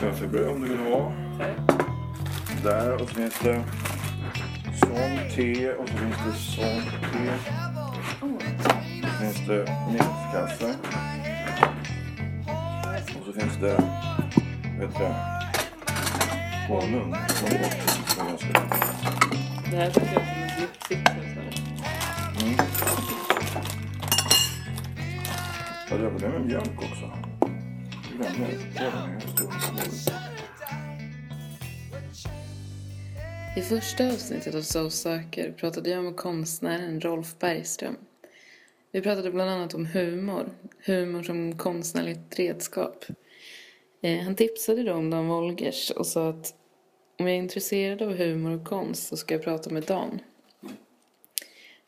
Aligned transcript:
Kaffebröd 0.00 0.48
om 0.48 0.60
du 0.60 0.68
vill 0.68 0.78
ha. 0.78 1.12
Tack. 1.38 1.78
Där 2.62 2.92
och 2.92 3.00
så 3.00 3.14
finns 3.14 3.40
det 3.42 3.64
sån 4.80 5.18
te 5.34 5.72
och 5.72 5.88
så 5.88 5.96
finns 5.96 6.16
det 6.26 6.32
sån 6.32 6.82
te. 7.12 7.38
Så 8.20 9.18
finns 9.20 9.46
det 9.46 9.66
minskaffe. 9.88 10.74
Och 13.18 13.26
så 13.26 13.32
finns 13.40 13.56
det, 13.60 13.76
vet 14.80 14.98
du, 14.98 15.04
honung. 16.68 17.14
som 17.28 17.48
också 17.48 18.20
är 18.20 18.28
ganska. 18.28 18.52
Det 19.70 19.76
här 19.76 19.90
känns 19.90 19.94
som 19.94 20.16
en 20.16 20.60
lyxigt. 20.60 21.10
Mm. 22.42 22.56
Jag 25.92 26.00
det 26.00 26.08
var 26.08 26.20
det 26.20 26.28
med 26.28 26.46
mjölk 26.46 26.78
också. 26.78 27.12
En. 28.18 28.42
I 33.56 33.62
första 33.62 34.06
avsnittet 34.06 34.54
av 34.54 34.62
So 34.62 34.90
söker 34.90 35.52
pratade 35.52 35.90
jag 35.90 36.04
med 36.04 36.16
konstnären 36.16 37.00
Rolf 37.00 37.38
Bergström. 37.38 37.96
Vi 38.92 39.00
pratade 39.00 39.30
bland 39.30 39.50
annat 39.50 39.74
om 39.74 39.86
humor, 39.86 40.48
humor 40.86 41.22
som 41.22 41.58
konstnärligt 41.58 42.38
redskap. 42.38 43.04
Eh, 44.02 44.18
han 44.18 44.34
tipsade 44.36 44.82
då 44.82 44.92
om 44.92 45.10
Dan 45.10 45.28
Wolgers 45.28 45.90
och 45.90 46.06
sa 46.06 46.28
att 46.28 46.54
om 47.18 47.26
jag 47.26 47.36
är 47.36 47.38
intresserad 47.38 48.02
av 48.02 48.16
humor 48.16 48.60
och 48.60 48.66
konst 48.68 49.08
så 49.08 49.16
ska 49.16 49.34
jag 49.34 49.44
prata 49.44 49.70
med 49.70 49.82
Dan. 49.82 50.20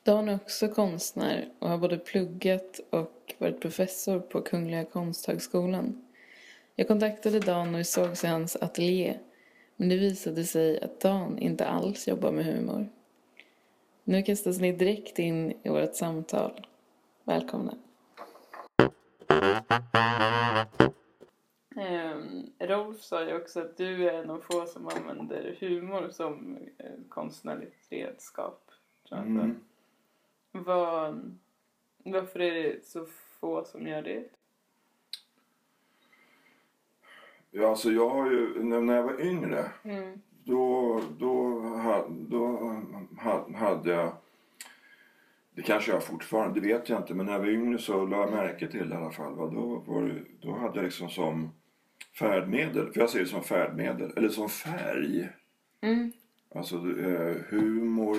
Dan 0.04 0.28
är 0.28 0.34
också 0.34 0.68
konstnär 0.68 1.48
och 1.58 1.68
har 1.68 1.78
både 1.78 1.98
pluggat 1.98 2.80
och 2.90 3.34
varit 3.38 3.60
professor 3.60 4.20
på 4.20 4.40
Kungliga 4.40 4.84
Konsthögskolan. 4.84 6.04
Jag 6.74 6.88
kontaktade 6.88 7.40
Dan 7.40 7.74
och 7.74 7.80
vi 7.80 7.84
sågs 7.84 8.24
i 8.24 8.26
hans 8.26 8.56
ateljé 8.56 9.18
men 9.76 9.88
det 9.88 9.96
visade 9.96 10.44
sig 10.44 10.80
att 10.80 11.00
Dan 11.00 11.38
inte 11.38 11.66
alls 11.66 12.08
jobbar 12.08 12.32
med 12.32 12.44
humor. 12.44 12.88
Nu 14.04 14.22
kastas 14.22 14.60
ni 14.60 14.72
direkt 14.72 15.18
in 15.18 15.52
i 15.62 15.68
vårt 15.68 15.94
samtal. 15.94 16.66
Välkomna. 17.24 17.74
Um, 21.76 22.52
Rolf 22.58 23.02
sa 23.02 23.24
ju 23.24 23.36
också 23.36 23.60
att 23.60 23.76
du 23.76 24.08
är 24.08 24.22
en 24.22 24.30
av 24.30 24.40
få 24.40 24.66
som 24.66 24.88
använder 24.88 25.56
humor 25.60 26.08
som 26.10 26.58
eh, 26.78 26.86
konstnärligt 27.08 27.86
redskap. 27.90 28.70
tror 29.08 29.20
jag. 29.20 29.28
Mm. 29.28 29.60
Vad, 30.58 31.36
varför 32.04 32.40
är 32.40 32.54
det 32.62 32.84
så 32.86 33.06
få 33.40 33.64
som 33.64 33.86
gör 33.86 34.02
det? 34.02 34.24
Ja, 37.50 37.68
alltså 37.68 37.90
jag 37.92 38.08
har 38.08 38.30
ju, 38.30 38.62
när 38.64 38.96
jag 38.96 39.02
var 39.02 39.20
yngre, 39.20 39.70
Mm. 39.84 40.20
då, 40.44 41.00
då, 41.18 41.60
då 42.10 42.46
ha- 43.22 43.48
hade 43.56 43.90
jag, 43.92 44.12
det 45.54 45.62
kanske 45.62 45.92
jag 45.92 46.04
fortfarande, 46.04 46.60
det 46.60 46.66
vet 46.66 46.88
jag 46.88 47.00
inte, 47.00 47.14
men 47.14 47.26
när 47.26 47.32
jag 47.32 47.40
var 47.40 47.48
yngre 47.48 47.78
så 47.78 48.06
la 48.06 48.20
jag 48.20 48.30
märke 48.30 48.68
till 48.68 48.88
det 48.88 48.94
i 48.94 48.98
alla 48.98 49.10
fall. 49.10 49.34
Va? 49.34 49.46
Då, 49.46 49.82
var 49.86 50.24
då 50.40 50.52
hade 50.52 50.76
jag 50.76 50.84
liksom 50.84 51.08
som 51.08 51.50
färdmedel, 52.18 52.92
för 52.92 53.00
jag 53.00 53.10
ser 53.10 53.20
det 53.20 53.26
som 53.26 53.42
färdmedel, 53.42 54.12
eller 54.16 54.28
som 54.28 54.48
färg. 54.48 55.28
Mm. 55.80 56.12
Alltså 56.54 56.76
eh, 56.76 57.36
humor, 57.48 58.16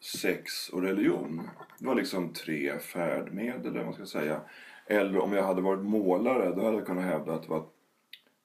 sex 0.00 0.68
och 0.68 0.82
religion. 0.82 1.50
Det 1.78 1.86
var 1.86 1.94
liksom 1.94 2.32
tre 2.32 2.78
färdmedel, 2.78 3.66
eller 3.66 3.84
man 3.84 3.94
ska 3.94 4.06
säga. 4.06 4.40
Eller 4.86 5.18
om 5.18 5.32
jag 5.32 5.42
hade 5.42 5.62
varit 5.62 5.84
målare, 5.84 6.54
då 6.54 6.64
hade 6.64 6.76
jag 6.76 6.86
kunnat 6.86 7.04
hävda 7.04 7.34
att 7.34 7.42
det 7.42 7.48
var 7.48 7.66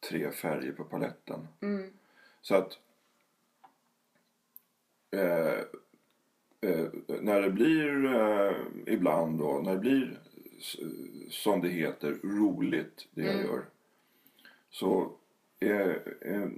tre 0.10 0.32
färger 0.32 0.72
på 0.72 0.84
paletten. 0.84 1.48
Mm. 1.62 1.94
Så 2.42 2.56
att 2.56 2.80
eh, 5.12 5.60
eh, 6.62 6.88
när 7.22 7.42
det 7.42 7.50
blir 7.50 8.06
eh, 8.06 8.56
ibland 8.86 9.40
då, 9.40 9.62
när 9.64 9.72
det 9.74 9.80
blir 9.80 10.20
som 11.30 11.62
det 11.62 11.70
heter 11.70 12.18
roligt 12.24 13.08
det 13.12 13.22
jag 13.22 13.34
Mm. 13.36 13.46
gör. 13.46 13.66
Så 14.70 15.12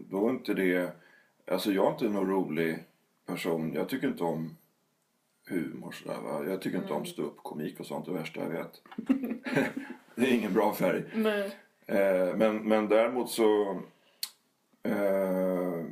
då 0.10 0.28
är 0.28 0.30
inte 0.30 0.54
det, 0.54 0.92
alltså 1.48 1.72
jag 1.72 1.88
är 1.88 1.92
inte 1.92 2.10
någon 2.10 2.30
rolig 2.30 2.84
person. 3.26 3.74
Jag 3.74 3.90
tycker 3.90 4.08
inte 4.08 4.24
om 4.24 4.58
humor 5.50 5.92
sådär. 5.92 6.50
Jag 6.50 6.62
tycker 6.62 6.78
inte 6.78 6.94
om 6.94 7.06
ståuppkomik 7.06 7.80
och 7.80 7.86
sånt, 7.86 8.06
det 8.06 8.12
värsta 8.12 8.40
jag 8.40 8.50
vet. 8.50 8.82
det 10.16 10.22
är 10.22 10.34
ingen 10.34 10.54
bra 10.54 10.74
färg. 10.74 11.04
Nej. 11.14 11.58
Eh, 11.86 12.36
men, 12.36 12.58
men 12.58 12.88
däremot 12.88 13.30
så... 13.30 13.82
Eh, 14.84 15.86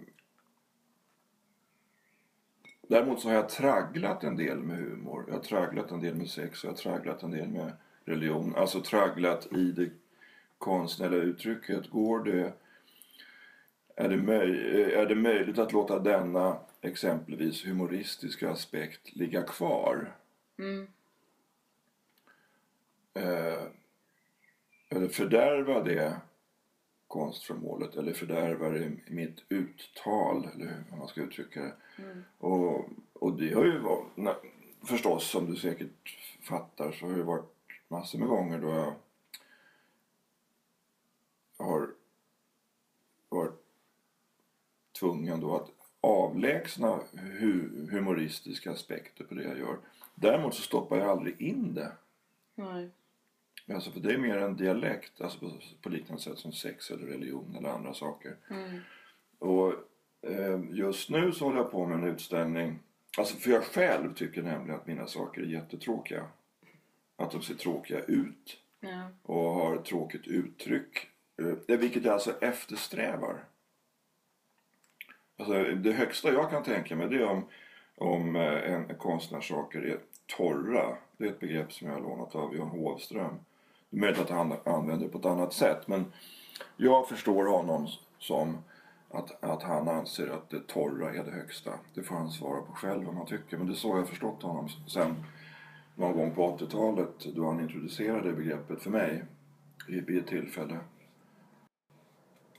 däremot 2.87 3.21
så 3.21 3.27
har 3.27 3.35
jag 3.35 3.49
tragglat 3.49 4.23
en 4.23 4.37
del 4.37 4.57
med 4.57 4.77
humor. 4.77 5.23
Jag 5.27 5.33
har 5.33 5.41
tragglat 5.41 5.91
en 5.91 6.01
del 6.01 6.15
med 6.15 6.29
sex 6.29 6.63
och 6.63 6.67
jag 6.67 6.71
har 6.71 6.77
tragglat 6.77 7.23
en 7.23 7.31
del 7.31 7.47
med 7.47 7.71
religion. 8.05 8.55
Alltså 8.55 8.81
tragglat 8.81 9.47
i 9.51 9.71
det 9.71 9.89
konstnärliga 10.57 11.21
uttrycket. 11.21 11.89
Går 11.89 12.19
det... 12.19 12.53
Är 13.95 14.09
det, 14.09 14.17
möj, 14.17 14.73
är 14.93 15.05
det 15.05 15.15
möjligt 15.15 15.57
att 15.57 15.71
låta 15.73 15.99
denna 15.99 16.57
exempelvis 16.81 17.65
humoristiska 17.65 18.49
aspekt 18.51 19.15
ligga 19.15 19.43
kvar? 19.43 20.15
Mm. 20.59 20.87
eh, 23.13 23.63
eller 24.89 25.07
fördärva 25.07 25.83
det 25.83 26.21
konstföremålet 27.07 27.95
eller 27.95 28.13
fördärva 28.13 28.69
det 28.69 28.91
mitt 29.07 29.43
uttal 29.49 30.47
eller 30.55 30.65
hur 30.89 30.97
man 30.97 31.07
ska 31.07 31.21
uttrycka 31.21 31.61
det. 31.61 31.73
Och, 32.37 32.89
och 33.13 33.33
det 33.33 33.53
har 33.53 33.65
ju 33.65 33.79
varit, 33.79 34.07
na- 34.15 34.45
förstås 34.83 35.29
som 35.31 35.45
du 35.51 35.55
säkert 35.55 36.17
fattar 36.41 36.91
så 36.91 37.05
har 37.07 37.13
det 37.17 37.23
varit 37.23 37.51
massor 37.87 38.19
med 38.19 38.27
gånger 38.27 38.59
då 38.59 38.69
jag 38.69 38.95
har 41.65 41.89
varit 43.29 43.60
tvungen 45.01 45.39
då 45.39 45.55
att 45.55 45.69
avlägsna 46.01 46.99
hu- 47.13 47.91
humoristiska 47.91 48.71
aspekter 48.71 49.23
på 49.23 49.33
det 49.33 49.43
jag 49.43 49.57
gör. 49.57 49.77
Däremot 50.15 50.55
så 50.55 50.61
stoppar 50.61 50.97
jag 50.97 51.07
aldrig 51.07 51.41
in 51.41 51.73
det. 51.73 51.91
Nej. 52.55 52.89
Alltså 53.73 53.91
för 53.91 53.99
det 53.99 54.13
är 54.13 54.17
mer 54.17 54.37
en 54.37 54.55
dialekt, 54.55 55.21
alltså 55.21 55.39
på, 55.39 55.51
på 55.81 55.89
liknande 55.89 56.21
sätt 56.23 56.37
som 56.37 56.51
sex 56.51 56.91
eller 56.91 57.05
religion 57.07 57.55
eller 57.57 57.69
andra 57.69 57.93
saker. 57.93 58.35
Mm. 58.49 58.79
Och 59.39 59.73
eh, 60.21 60.59
just 60.71 61.09
nu 61.09 61.31
så 61.31 61.45
håller 61.45 61.57
jag 61.57 61.71
på 61.71 61.85
med 61.85 61.97
en 61.97 62.03
utställning. 62.13 62.79
Alltså 63.17 63.35
för 63.37 63.51
jag 63.51 63.63
själv 63.63 64.13
tycker 64.13 64.41
nämligen 64.41 64.79
att 64.79 64.87
mina 64.87 65.07
saker 65.07 65.41
är 65.41 65.45
jättetråkiga. 65.45 66.25
Att 67.15 67.31
de 67.31 67.41
ser 67.41 67.55
tråkiga 67.55 67.99
ut 67.99 68.57
Ja. 68.79 69.09
och 69.23 69.43
har 69.53 69.77
tråkigt 69.77 70.27
uttryck. 70.27 71.07
Eh, 71.67 71.77
vilket 71.77 72.03
jag 72.05 72.13
alltså 72.13 72.31
eftersträvar. 72.41 73.43
Alltså 75.41 75.63
det 75.63 75.91
högsta 75.91 76.33
jag 76.33 76.49
kan 76.49 76.63
tänka 76.63 76.95
mig 76.95 77.07
det 77.09 77.15
är 77.15 77.29
om, 77.29 77.45
om 77.97 78.35
eh, 78.35 78.73
en 78.73 78.95
konstnärssaker 78.95 79.81
är 79.81 79.99
torra. 80.37 80.97
Det 81.17 81.25
är 81.25 81.29
ett 81.29 81.39
begrepp 81.39 81.73
som 81.73 81.87
jag 81.87 81.95
har 81.95 82.01
lånat 82.01 82.35
av 82.35 82.49
Björn 82.51 82.67
Hovström. 82.67 83.39
Det 83.89 83.97
är 83.97 84.01
möjligt 84.01 84.19
att 84.19 84.29
han 84.29 84.53
använder 84.63 85.05
det 85.05 85.11
på 85.11 85.17
ett 85.17 85.25
annat 85.25 85.53
sätt 85.53 85.87
men 85.87 86.05
jag 86.77 87.07
förstår 87.07 87.45
honom 87.45 87.87
som 88.19 88.57
att, 89.09 89.43
att 89.43 89.63
han 89.63 89.87
anser 89.87 90.27
att 90.27 90.49
det 90.49 90.67
torra 90.67 91.13
är 91.13 91.23
det 91.23 91.31
högsta. 91.31 91.71
Det 91.93 92.03
får 92.03 92.15
han 92.15 92.29
svara 92.31 92.61
på 92.61 92.73
själv 92.73 93.09
om 93.09 93.17
han 93.17 93.25
tycker. 93.25 93.57
Men 93.57 93.67
det 93.67 93.73
är 93.73 93.75
så 93.75 93.87
jag 93.87 93.95
har 93.95 94.03
förstått 94.03 94.43
honom 94.43 94.69
sen 94.69 95.15
någon 95.95 96.17
gång 96.17 96.31
på 96.31 96.57
80-talet 96.57 97.25
då 97.35 97.45
han 97.45 97.59
introducerade 97.59 98.33
begreppet 98.33 98.81
för 98.81 98.89
mig 98.89 99.23
vid 99.87 100.05
vid 100.05 100.17
ett 100.17 100.27
tillfälle. 100.27 100.79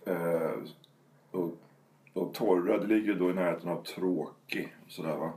Eh, 0.07 0.59
och, 1.31 1.57
och 2.13 2.35
torra, 2.35 2.79
det 2.79 2.87
ligger 2.87 3.15
då 3.15 3.31
i 3.31 3.35
närheten 3.35 3.69
av 3.69 3.85
tråkig. 3.85 4.77
Sådär 4.89 5.17
va. 5.17 5.33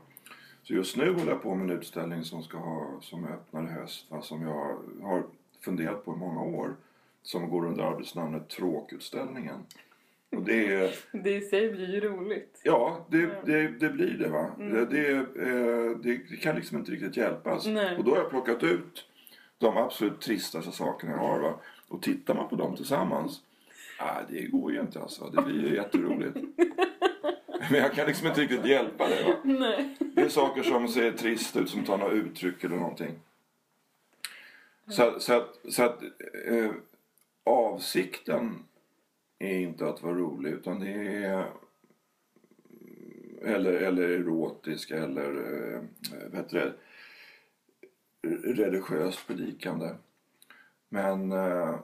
Så 0.64 0.74
just 0.74 0.98
nu 0.98 1.14
håller 1.14 1.32
jag 1.32 1.42
på 1.42 1.56
med 1.56 1.70
en 1.70 1.78
utställning 1.78 2.24
som, 2.24 2.44
ska 2.44 2.58
ha, 2.58 2.98
som 3.02 3.26
öppnar 3.26 3.64
i 3.64 3.68
höst. 3.68 4.12
Va, 4.12 4.22
som 4.22 4.42
jag 4.42 4.78
har 5.02 5.24
funderat 5.62 6.06
på 6.06 6.14
i 6.14 6.18
många 6.18 6.42
år. 6.42 6.76
Som 7.24 7.50
går 7.50 7.66
under 7.66 7.84
arbetsnamnet 7.84 8.50
Tråkutställningen. 8.50 9.66
Och 10.36 10.42
det 10.42 10.74
är... 10.74 10.96
Det 11.24 11.36
i 11.36 11.42
sig 11.42 11.72
blir 11.72 11.94
ju 11.94 12.00
roligt. 12.00 12.62
Ja, 12.64 13.06
det, 13.10 13.46
det, 13.46 13.68
det 13.68 13.90
blir 13.90 14.18
det 14.18 14.30
va. 14.30 14.52
Mm. 14.60 14.74
Det, 14.74 14.86
det, 14.86 15.12
eh, 15.18 15.98
det, 15.98 16.30
det 16.30 16.36
kan 16.42 16.56
liksom 16.56 16.78
inte 16.78 16.92
riktigt 16.92 17.18
hjälpas. 17.18 17.66
Nej. 17.66 17.98
Och 17.98 18.04
då 18.04 18.12
har 18.12 18.18
jag 18.18 18.30
plockat 18.30 18.64
ut 18.64 19.08
de 19.58 19.78
absolut 19.78 20.22
tristaste 20.22 20.72
sakerna 20.72 21.12
jag 21.12 21.20
har 21.20 21.40
va. 21.40 21.60
Och 21.88 22.02
tittar 22.02 22.36
man 22.36 22.50
på 22.50 22.56
dem 22.56 22.76
tillsammans. 22.76 23.42
Ah, 23.98 24.22
det 24.30 24.42
går 24.42 24.72
ju 24.72 24.80
inte 24.80 25.02
alltså. 25.02 25.30
Det 25.30 25.42
blir 25.42 25.70
ju 25.70 25.76
jätteroligt. 25.76 26.38
Men 27.72 27.80
jag 27.80 27.94
kan 27.94 28.08
liksom 28.08 28.28
inte 28.28 28.42
riktigt 28.42 28.66
hjälpa 28.66 29.08
det 29.08 29.24
va. 29.24 29.36
Nej. 29.44 29.96
Det 30.00 30.22
är 30.22 30.30
saker 30.30 30.64
som 30.64 30.88
ser 30.88 31.12
trist 31.12 31.58
ut, 31.58 31.70
som 31.70 31.84
tar 31.84 31.98
några 31.98 32.14
uttryck 32.14 32.64
eller 32.64 32.76
någonting. 32.76 33.20
Så, 34.88 35.20
så 35.20 35.34
att, 35.34 35.60
så 35.70 35.84
att 35.84 36.02
eh, 36.48 36.72
avsikten 37.44 38.64
är 39.40 39.60
inte 39.60 39.88
att 39.88 40.04
vara 40.04 40.14
rolig 40.14 40.52
utan 40.52 40.80
det 40.80 40.92
är 41.24 41.46
eller, 43.42 43.74
eller 43.74 44.10
erotisk 44.10 44.92
eller 44.92 45.30
eh, 45.74 46.42
det, 46.50 46.74
religiöst 48.44 49.28
predikande. 49.28 49.96
Men 50.90 51.32
eh, 51.32 51.80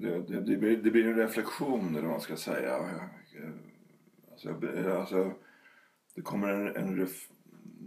det, 0.00 0.40
det, 0.40 0.56
blir, 0.56 0.76
det 0.76 0.90
blir 0.90 1.06
en 1.06 1.16
reflektion 1.16 1.88
eller 1.88 2.02
vad 2.02 2.10
man 2.10 2.20
ska 2.20 2.36
säga. 2.36 2.74
Alltså, 4.30 4.48
alltså, 4.90 5.32
det 6.14 6.22
kommer 6.22 6.48
en, 6.48 6.76
en 6.76 6.96
ref, 6.96 7.28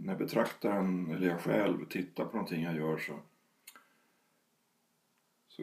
när 0.02 0.16
betraktaren, 0.16 1.10
eller 1.10 1.28
jag 1.28 1.40
själv, 1.40 1.84
tittar 1.84 2.24
på 2.24 2.32
någonting 2.32 2.62
jag 2.62 2.76
gör 2.76 2.98
så, 2.98 3.18
så, 5.48 5.62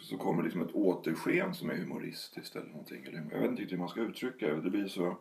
så 0.00 0.16
kommer 0.16 0.42
liksom 0.42 0.62
ett 0.62 0.74
återsken 0.74 1.54
som 1.54 1.70
är 1.70 1.76
humoristiskt 1.76 2.56
eller 2.56 2.68
någonting. 2.68 3.06
Jag 3.32 3.40
vet 3.40 3.50
inte 3.50 3.62
riktigt 3.62 3.72
hur 3.72 3.78
man 3.78 3.88
ska 3.88 4.00
uttrycka 4.00 4.46
det. 4.46 4.60
Det 4.60 4.70
blir 4.70 4.88
så 4.88 5.16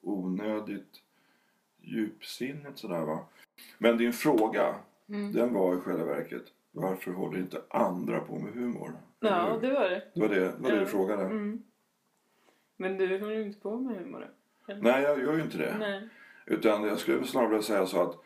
onödigt 0.00 1.02
djupsinnigt 1.80 2.78
sådär 2.78 3.00
va. 3.00 3.26
Men 3.78 3.98
din 3.98 4.12
fråga, 4.12 4.74
den 5.06 5.54
var 5.54 5.76
i 5.76 5.80
själva 5.80 6.04
verket 6.04 6.44
varför 6.72 7.12
håller 7.12 7.38
inte 7.38 7.62
andra 7.70 8.20
på 8.20 8.38
med 8.38 8.52
humor? 8.52 8.96
Ja, 9.28 9.52
hur? 9.54 9.60
det 9.68 9.74
var 9.74 9.88
det. 9.88 10.02
det 10.14 10.20
var 10.20 10.28
det, 10.28 10.52
var 10.58 10.70
det 10.70 10.78
du 10.78 10.86
frågade. 10.86 11.22
Mm. 11.22 11.62
Men 12.76 12.98
du 12.98 13.20
håller 13.20 13.34
ju 13.34 13.42
inte 13.42 13.60
på 13.60 13.76
med 13.76 13.96
humor? 13.96 14.30
eller? 14.66 14.82
Nej, 14.82 15.02
jag 15.02 15.20
gör 15.20 15.36
ju 15.36 15.42
inte 15.42 15.58
det. 15.58 15.76
Nej. 15.78 16.08
Utan 16.46 16.82
jag 16.84 16.98
skulle 16.98 17.24
snarare 17.24 17.62
säga 17.62 17.86
så 17.86 18.02
att 18.02 18.16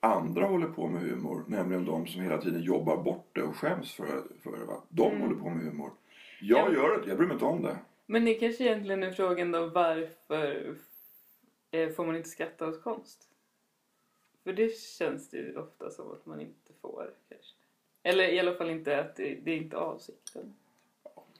andra 0.00 0.46
håller 0.46 0.68
på 0.68 0.88
med 0.88 1.02
humor, 1.02 1.44
nämligen 1.48 1.84
de 1.84 2.06
som 2.06 2.22
hela 2.22 2.38
tiden 2.38 2.62
jobbar 2.62 2.96
bort 2.96 3.28
det 3.32 3.42
och 3.42 3.56
skäms 3.56 3.92
för, 3.94 4.06
för 4.42 4.58
det. 4.58 4.64
Va? 4.64 4.82
De 4.88 5.20
håller 5.20 5.34
på 5.34 5.50
med 5.50 5.64
humor. 5.64 5.90
Jag 6.40 6.60
Mm. 6.60 6.74
Ja. 6.74 6.82
gör 6.82 7.00
det, 7.00 7.08
jag 7.08 7.16
bryr 7.16 7.26
mig 7.26 7.34
inte 7.34 7.44
om 7.44 7.62
det. 7.62 7.78
Men 8.06 8.24
det 8.24 8.34
kanske 8.34 8.64
egentligen 8.64 9.02
är 9.02 9.10
frågan 9.12 9.52
då 9.52 9.66
varför 9.66 10.76
eh, 11.70 11.88
får 11.90 12.06
man 12.06 12.16
inte 12.16 12.28
skratta 12.28 12.68
åt 12.68 12.82
konst? 12.82 13.28
För 14.44 14.52
det 14.52 14.76
känns 14.78 15.30
det 15.30 15.36
ju 15.36 15.56
ofta 15.56 15.90
som 15.90 16.12
att 16.12 16.26
man 16.26 16.40
inte 16.40 16.72
får 16.80 17.10
kanske. 17.28 17.54
Eller 18.06 18.28
i 18.28 18.40
alla 18.40 18.54
fall 18.54 18.70
inte 18.70 19.00
att 19.00 19.16
det, 19.16 19.38
det 19.44 19.50
är 19.52 19.56
inte 19.56 19.76
avsikten. 19.76 20.54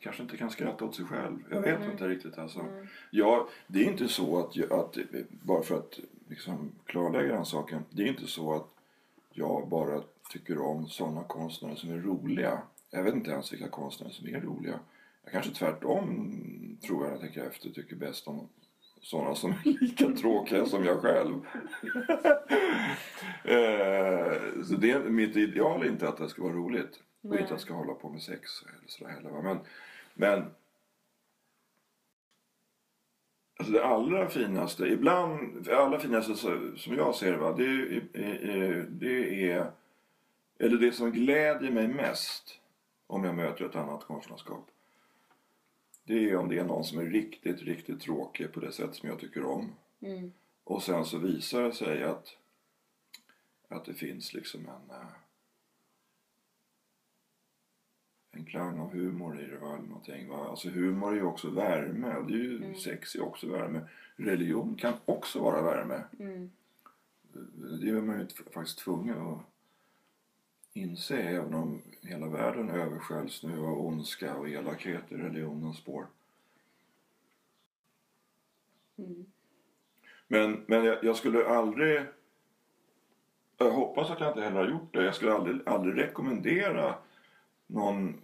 Kanske 0.01 0.23
inte 0.23 0.37
kan 0.37 0.51
skratta 0.51 0.85
åt 0.85 0.95
sig 0.95 1.05
själv. 1.05 1.39
Jag 1.51 1.61
vet 1.61 1.77
Mm. 1.77 1.91
inte 1.91 2.09
riktigt 2.09 2.39
alltså. 2.39 2.61
Mm. 2.61 2.87
Ja, 3.11 3.49
det 3.67 3.79
är 3.81 3.85
inte 3.85 4.09
så 4.09 4.39
att, 4.39 4.73
att 4.73 4.97
bara 5.31 5.63
för 5.63 5.75
att 5.79 5.99
liksom 6.29 6.73
klarlägga 6.87 7.35
den 7.35 7.45
saken. 7.47 7.83
Det 7.91 8.03
är 8.03 8.07
inte 8.07 8.27
så 8.27 8.55
att 8.55 8.67
jag 9.33 9.69
bara 9.69 10.03
tycker 10.33 10.59
om 10.61 10.87
sådana 10.89 11.25
konstnärer 11.25 11.75
som 11.75 11.91
är 11.93 11.99
roliga. 11.99 12.59
Jag 12.91 13.03
vet 13.03 13.15
inte 13.15 13.31
ens 13.31 13.53
vilka 13.53 13.69
konstnärer 13.69 14.11
som 14.13 14.27
är 14.29 14.41
roliga. 14.41 14.79
Jag 15.25 15.33
kanske 15.33 15.51
tvärtom, 15.51 16.79
tror 16.87 16.99
jag 16.99 17.05
när 17.07 17.11
jag 17.11 17.21
tänker 17.21 17.45
efter, 17.45 17.71
tycker 17.71 17.97
bäst 17.97 18.29
om 18.29 18.49
sådana 19.07 19.35
som 19.35 19.51
är 19.51 19.81
lika 19.81 20.07
tråkiga 20.13 20.67
som 20.67 20.85
jag 20.85 21.01
själv. 21.01 21.41
Eh, 23.45 24.33
så 24.65 24.75
det, 24.75 24.99
mitt 25.11 25.37
ideal 25.37 25.83
är 25.83 25.87
inte 25.87 26.09
att 26.09 26.17
det 26.17 26.29
ska 26.29 26.43
vara 26.43 26.53
roligt. 26.53 26.97
Och 27.23 27.31
Nej. 27.31 27.33
inte 27.33 27.45
att 27.45 27.51
jag 27.51 27.61
ska 27.61 27.75
hålla 27.75 27.95
på 27.95 28.09
med 28.09 28.23
sex 28.23 28.51
eller 28.63 28.89
sådär 28.89 29.11
heller. 29.11 29.31
va. 29.31 29.43
Men, 29.43 29.59
men 30.15 30.45
Alltså 33.59 33.73
det 33.73 33.85
allra 33.85 34.29
finaste, 34.29 34.87
ibland, 34.87 35.65
det 35.65 35.77
allra 35.79 35.99
finaste 35.99 36.35
som 36.77 36.95
jag 36.97 37.15
ser 37.15 37.37
va, 37.37 37.53
det, 37.53 37.65
är- 37.65 38.87
det 38.89 39.51
är, 39.53 39.71
eller 40.59 40.77
det 40.77 40.93
som 40.93 41.11
glädjer 41.13 41.71
mig 41.71 41.89
mest 41.89 42.59
om 43.07 43.25
jag 43.25 43.35
möter 43.35 43.65
ett 43.65 43.77
annat 43.77 44.05
konstnärskap. 44.05 44.67
Det 46.07 46.31
är 46.31 46.37
om 46.37 46.49
det 46.49 46.59
är 46.59 46.65
någon 46.65 46.85
som 46.85 46.99
är 46.99 47.05
riktigt, 47.05 47.63
riktigt 47.63 48.01
tråkig 48.01 48.53
på 48.53 48.61
det 48.61 48.73
sätt 48.73 48.95
som 48.95 49.09
jag 49.09 49.19
tycker 49.19 49.45
om. 49.45 49.73
Mm. 50.01 50.33
Och 50.65 50.83
sen 50.83 51.05
så 51.05 51.19
visar 51.19 51.63
det 51.63 51.73
sig 51.73 52.03
att, 52.03 52.37
att 53.69 53.85
det 53.85 53.95
finns 53.95 54.35
liksom 54.35 54.61
en, 54.61 54.91
eh, 54.97 55.07
en 58.31 58.45
klang 58.45 58.79
av 58.79 58.93
humor 58.93 59.41
i 59.41 59.47
det. 59.47 59.59
Va? 59.59 59.75
Eller 59.75 59.89
någonting, 59.89 60.29
va? 60.29 60.49
Alltså 60.49 60.69
humor 60.69 61.13
är 61.13 61.17
ju 61.17 61.23
också 61.23 61.51
värme. 61.51 62.09
Det 62.29 62.35
är 62.35 62.39
ju, 62.39 62.75
Sex 62.75 63.15
är 63.15 63.23
också 63.23 63.49
värme. 63.49 63.81
Religion 64.17 64.75
kan 64.75 64.95
också 65.05 65.41
vara 65.41 65.63
värme. 65.63 66.03
Mm. 66.19 66.51
Det 67.81 67.89
är 67.89 68.01
man 68.01 68.19
ju 68.19 68.27
faktiskt 68.53 68.79
tvungen 68.79 69.19
att 69.19 69.41
inse 70.77 71.17
även 71.23 71.55
om 71.55 71.83
hela 72.03 72.27
världen 72.27 72.71
översköljs 72.71 73.43
nu 73.43 73.61
av 73.61 73.87
ondska 73.87 74.37
och 74.37 74.49
elakhet 74.49 75.13
i 75.13 75.15
religionens 75.15 75.77
spår. 75.77 76.07
Mm. 78.99 79.27
Men, 80.29 80.65
men 80.67 80.85
jag, 80.85 81.05
jag 81.05 81.17
skulle 81.17 81.47
aldrig... 81.47 82.03
Jag 83.59 83.71
hoppas 83.71 84.11
att 84.11 84.21
jag 84.21 84.31
inte 84.31 84.41
heller 84.41 84.61
har 84.61 84.71
gjort 84.71 84.95
det. 84.95 85.05
Jag 85.05 85.15
skulle 85.15 85.33
aldrig, 85.33 85.61
aldrig 85.67 85.97
rekommendera 85.99 86.95
någon 87.67 88.21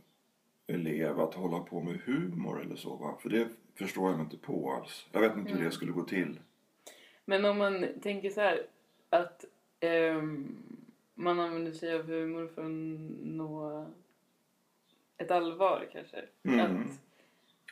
elev 0.67 1.21
att 1.21 1.35
hålla 1.35 1.61
på 1.61 1.81
med 1.81 2.01
humor 2.05 2.61
eller 2.61 2.77
så. 2.77 2.97
Va? 2.97 3.19
För 3.23 3.29
det 3.31 3.49
förstår 3.75 4.09
jag 4.09 4.17
mig 4.17 4.25
inte 4.25 4.37
på 4.37 4.73
alls. 4.73 5.07
Jag 5.13 5.21
vet 5.21 5.37
inte 5.37 5.53
hur 5.53 5.65
det 5.65 5.71
skulle 5.71 5.93
gå 5.93 6.03
till. 6.03 6.41
Men 7.25 7.45
om 7.45 7.59
man 7.59 7.87
tänker 8.03 8.31
så 8.31 8.41
här 8.41 8.67
att 9.11 9.45
ehm, 9.81 10.57
man 11.23 11.41
använder 11.41 11.73
sig 11.73 11.95
av 11.95 12.03
humor 12.03 12.51
för 12.55 12.63
att 12.65 12.71
nå 13.27 13.87
ett 15.17 15.31
allvar 15.31 15.89
kanske. 15.93 16.25
Mm. 16.43 16.61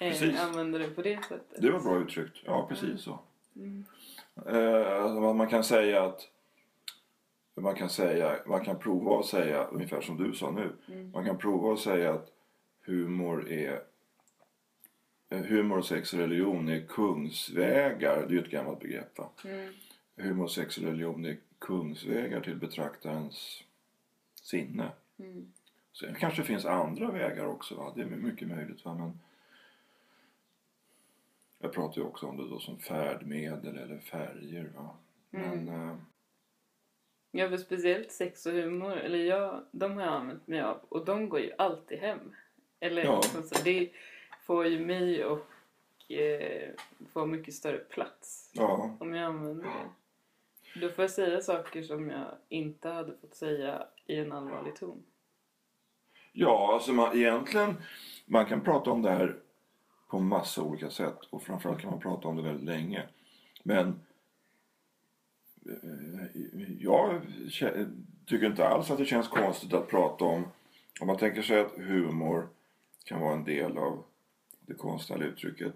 Att 0.01 0.23
eh, 0.23 0.45
använda 0.47 0.79
det 0.79 0.91
på 0.91 1.03
det 1.03 1.25
sättet. 1.25 1.63
Det 1.63 1.71
var 1.71 1.81
bra 1.81 1.99
uttryckt. 2.03 2.37
Ja, 2.45 2.67
precis 2.69 3.01
så. 3.01 3.19
Mm. 3.57 3.85
Eh, 4.47 5.03
alltså 5.03 5.21
man- 5.21 5.49
kan 5.49 5.65
säga 5.65 6.03
att 6.05 6.29
man 7.55 7.75
kan, 7.75 7.89
säga, 7.91 8.39
man 8.47 8.65
kan 8.65 8.79
prova 8.79 9.19
att 9.21 9.27
säga, 9.27 9.65
ungefär 9.65 10.01
som 10.01 10.17
du 10.17 10.33
sa 10.35 10.51
nu, 10.51 10.73
Mm. 10.89 11.11
man 11.11 11.25
kan 11.25 11.39
prova 11.39 11.73
att 11.73 11.81
säga 11.81 12.13
att 12.13 12.31
humor 12.87 13.49
är 13.49 13.83
Humor, 15.33 15.79
och 15.79 15.85
sex 15.85 16.13
och 16.13 16.19
religion 16.19 16.69
är 16.69 16.87
kungsvägar, 16.87 18.17
det 18.17 18.25
är 18.27 18.31
ju 18.31 18.39
ett 18.41 18.51
gammalt 18.51 18.81
begrepp. 18.81 19.19
Va? 19.19 19.29
Mm. 19.45 19.73
Humor, 20.17 20.47
sex 20.47 20.79
och 20.79 20.85
religion 20.85 21.25
är 21.25 21.37
kungsvägar 21.61 22.41
till 22.41 22.57
betraktarens 22.57 23.65
sinne. 24.43 24.93
Mm. 25.19 25.53
Sen 25.93 26.15
kanske 26.15 26.43
det 26.43 26.47
finns 26.47 26.65
andra 26.65 27.11
vägar 27.11 27.45
också, 27.47 27.75
va? 27.75 27.93
det 27.97 28.03
är 28.03 28.07
mycket 28.07 28.49
möjligt. 28.49 28.85
Va? 28.85 28.95
Men 28.95 29.21
jag 31.59 31.73
pratar 31.73 32.01
ju 32.01 32.07
också 32.07 32.27
om 32.27 32.37
det 32.37 32.49
då 32.49 32.59
som 32.59 32.79
färdmedel 32.79 33.77
eller 33.79 33.99
färger. 33.99 34.73
Va? 34.77 34.97
Men, 35.31 35.69
eh, 35.69 35.97
Ja, 37.33 37.49
för 37.49 37.57
speciellt 37.57 38.13
sex 38.13 38.47
och 38.47 38.53
humor, 38.53 38.93
eller 38.97 39.19
jag, 39.19 39.65
de 39.71 39.93
har 39.97 40.03
jag 40.03 40.13
använt 40.13 40.47
mig 40.47 40.61
av 40.61 40.79
och 40.89 41.05
de 41.05 41.29
går 41.29 41.41
ju 41.41 41.53
alltid 41.59 41.99
hem. 41.99 42.35
Eller 42.81 43.05
Ja. 43.05 43.17
liksom 43.23 43.43
så, 43.43 43.63
det 43.65 43.91
får 44.43 44.67
ju 44.67 44.87
mig 44.87 45.25
och 45.25 45.47
eh, 46.13 46.71
få 47.13 47.27
mycket 47.27 47.55
större 47.55 47.79
plats 47.79 48.51
ja, 48.55 48.97
om 49.01 49.15
jag 49.15 49.25
använder 49.25 49.65
det. 49.65 49.71
Då 50.75 50.89
får 50.89 51.03
jag 51.03 51.11
säga 51.11 51.41
saker 51.41 51.83
som 51.83 52.11
jag 52.11 52.29
inte 52.49 52.89
hade 52.89 53.17
fått 53.21 53.35
säga 53.35 53.87
i 54.07 54.17
en 54.17 54.33
allvarlig 54.33 54.77
ton. 54.77 55.03
ja, 56.33 56.75
alltså 56.75 56.93
man, 56.93 57.17
egentligen, 57.17 57.77
man 58.27 58.47
kan 58.47 58.61
prata 58.61 58.91
om 58.91 59.03
det 59.03 59.11
här 59.11 59.37
på 60.09 60.19
massa 60.19 60.63
olika 60.63 60.91
sätt 60.91 61.19
och 61.31 61.43
framförallt 61.43 61.81
kan 61.81 61.91
man 61.91 62.01
prata 62.01 62.29
om 62.29 62.37
det 62.37 62.43
väldigt 62.43 62.65
länge. 62.65 63.03
Men 63.63 64.01
eh, 65.67 65.91
jag 66.79 67.21
tycker 68.27 68.47
inte 68.47 68.69
alls 68.69 68.91
att 68.91 68.99
det 68.99 69.05
känns 69.05 69.29
konstigt 69.29 69.73
att 69.73 69.89
prata 69.89 70.25
om, 70.25 70.45
om 71.01 71.07
man 71.07 71.17
tänker 71.17 71.43
sig 71.43 71.61
att 71.61 71.77
humor 71.77 72.49
kan 73.05 73.21
vara 73.21 73.35
en 73.35 73.45
del 73.45 73.79
av 73.79 74.05
det 74.67 74.75
konstnärliga 74.75 75.29
uttrycket. 75.29 75.73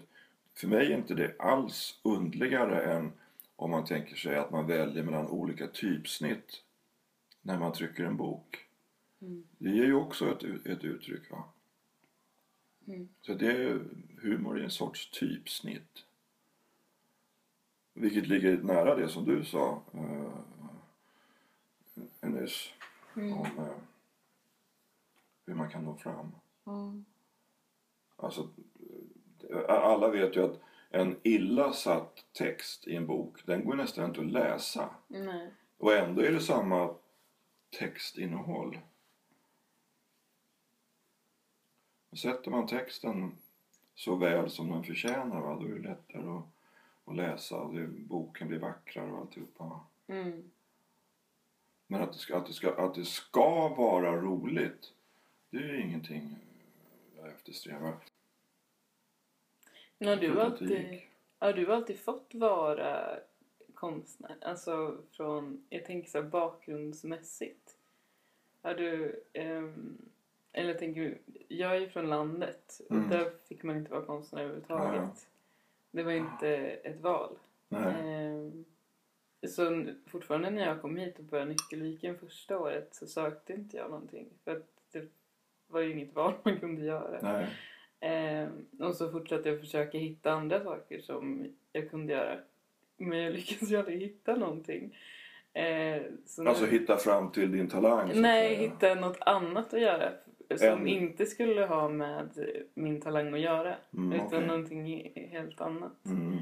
För 0.57 0.67
mig 0.67 0.93
är 0.93 0.97
inte 0.97 1.13
det 1.13 1.35
alls 1.39 1.99
undligare 2.03 2.93
än 2.93 3.11
om 3.55 3.71
man 3.71 3.85
tänker 3.85 4.15
sig 4.15 4.35
att 4.35 4.51
man 4.51 4.67
väljer 4.67 5.03
mellan 5.03 5.27
olika 5.27 5.67
typsnitt 5.67 6.63
när 7.41 7.59
man 7.59 7.73
trycker 7.73 8.03
en 8.03 8.17
bok. 8.17 8.65
Det 9.57 9.69
ger 9.69 9.85
ju 9.85 9.93
också 9.93 10.31
ett, 10.31 10.65
ett 10.65 10.83
uttryck. 10.83 11.31
Va? 11.31 11.43
Mm. 12.87 13.09
Så 13.21 13.33
det 13.33 13.51
är, 13.51 13.79
humor 14.21 14.59
är 14.59 14.63
en 14.63 14.69
sorts 14.69 15.09
typsnitt. 15.11 16.05
Vilket 17.93 18.27
ligger 18.27 18.57
nära 18.57 18.95
det 18.95 19.09
som 19.09 19.25
du 19.25 19.45
sa 19.45 19.81
uh, 19.95 20.37
nyss. 22.21 22.73
Om 23.13 23.45
eh, 23.57 23.77
hur 25.45 25.53
man 25.53 25.69
kan 25.69 25.83
nå 25.83 25.95
fram. 25.95 26.31
Mm. 26.65 27.05
Alltså, 28.15 28.49
eh, 29.49 29.65
alla 29.67 30.09
vet 30.09 30.35
ju 30.35 30.43
att 30.43 30.59
en 30.95 31.19
illa 31.23 31.73
satt 31.73 32.25
text 32.33 32.87
i 32.87 32.95
en 32.95 33.07
bok, 33.07 33.45
den 33.45 33.65
går 33.65 33.75
nästan 33.75 34.05
inte 34.05 34.19
att 34.19 34.31
läsa. 34.31 34.89
Nej. 35.07 35.53
Och 35.77 35.93
ändå 35.93 36.21
är 36.21 36.31
det 36.31 36.39
samma 36.39 36.95
textinnehåll. 37.79 38.79
Sätter 42.21 42.51
man 42.51 42.67
texten 42.67 43.37
så 43.95 44.15
väl 44.15 44.49
som 44.49 44.69
den 44.69 44.83
förtjänar 44.83 45.41
va, 45.41 45.59
då 45.59 45.65
är 45.65 45.69
det 45.69 45.89
lättare 45.89 46.29
att, 46.29 46.45
att 47.05 47.15
läsa 47.15 47.55
och 47.55 47.75
det, 47.75 47.87
boken 47.87 48.47
blir 48.47 48.59
vackrare 48.59 49.11
och 49.11 49.19
alltihopa. 49.19 49.79
Mm. 50.07 50.51
Men 51.87 52.01
att 52.01 52.13
det, 52.13 52.19
ska, 52.19 52.37
att, 52.37 52.47
det 52.47 52.53
ska, 52.53 52.73
att 52.73 52.95
det 52.95 53.05
ska 53.05 53.69
vara 53.69 54.15
roligt, 54.21 54.93
det 55.49 55.57
är 55.57 55.61
ju 55.61 55.81
ingenting 55.81 56.35
jag 57.17 57.27
eftersträvar. 57.27 57.97
Har 59.99 60.15
du 60.15 60.33
det 60.33 60.43
alltid, 60.43 61.01
har 61.39 61.53
du 61.53 61.73
alltid 61.73 61.99
fått 61.99 62.29
vara 62.33 63.19
konstnär? 63.73 64.35
Alltså 64.41 64.97
från, 65.11 65.65
jag 65.69 65.85
tänker 65.85 66.09
så 66.09 66.21
här 66.21 66.29
bakgrundsmässigt. 66.29 67.77
Har 68.61 68.73
du, 68.73 69.21
ehm, 69.33 69.97
eller 70.51 70.69
jag 70.69 70.79
tänker, 70.79 71.17
jag 71.47 71.75
är 71.75 71.79
ju 71.79 71.89
från 71.89 72.09
landet 72.09 72.81
och 72.89 72.95
Mm. 72.95 73.09
där 73.09 73.31
fick 73.47 73.63
man 73.63 73.77
inte 73.77 73.91
vara 73.91 74.05
konstnär 74.05 74.39
överhuvudtaget. 74.41 75.01
Ja, 75.01 75.15
Det 75.91 76.03
var 76.03 76.11
inte 76.11 76.47
ett 76.83 77.01
val. 77.01 77.37
Ehm, 77.69 78.65
så 79.47 79.85
fortfarande 80.07 80.49
när 80.49 80.67
jag 80.67 80.81
kom 80.81 80.97
hit 80.97 81.19
och 81.19 81.23
började 81.25 81.49
Nyckelviken 81.51 82.17
första 82.17 82.59
året 82.59 82.95
så 82.95 83.07
sökte 83.07 83.53
inte 83.53 83.77
jag 83.77 83.89
någonting. 83.89 84.29
För 84.43 84.55
att 84.55 84.67
det 84.91 85.07
var 85.67 85.79
ju 85.81 85.91
inget 85.91 86.15
val 86.15 86.33
man 86.43 86.59
kunde 86.59 86.81
göra. 86.85 87.19
Nej. 87.21 87.47
Ehm, 88.05 88.49
och 88.79 88.95
så 88.95 89.11
fortsatte 89.11 89.49
jag 89.49 89.59
försöka 89.59 89.97
hitta 89.97 90.31
andra 90.31 90.63
saker 90.63 90.99
som 90.99 91.47
jag 91.73 91.89
kunde 91.89 92.13
göra. 92.13 92.35
Men 92.97 93.19
jag 93.19 93.33
lyckades 93.33 93.71
ju 93.71 93.75
aldrig 93.77 93.99
hitta 94.01 94.35
någonting. 94.35 94.97
Så 96.25 96.43
nu- 96.43 96.49
Alltså 96.49 96.65
hitta 96.65 96.97
fram 96.97 97.31
till 97.31 97.51
din 97.51 97.67
talang. 97.69 98.11
Nej, 98.15 98.55
hitta 98.55 98.95
något 98.95 99.17
annat 99.21 99.73
att 99.73 99.81
göra. 99.81 100.09
Som 100.55 100.67
En- 100.67 100.87
inte 100.87 101.25
skulle 101.25 101.65
ha 101.65 101.89
med 101.89 102.29
min 102.73 103.01
talang 103.01 103.33
att 103.33 103.39
göra. 103.39 103.75
Mm, 103.97 104.13
utan 104.27 104.43
någonting 104.43 104.85
he- 104.85 105.29
helt 105.29 105.61
annat. 105.61 106.05
Mm. 106.05 106.37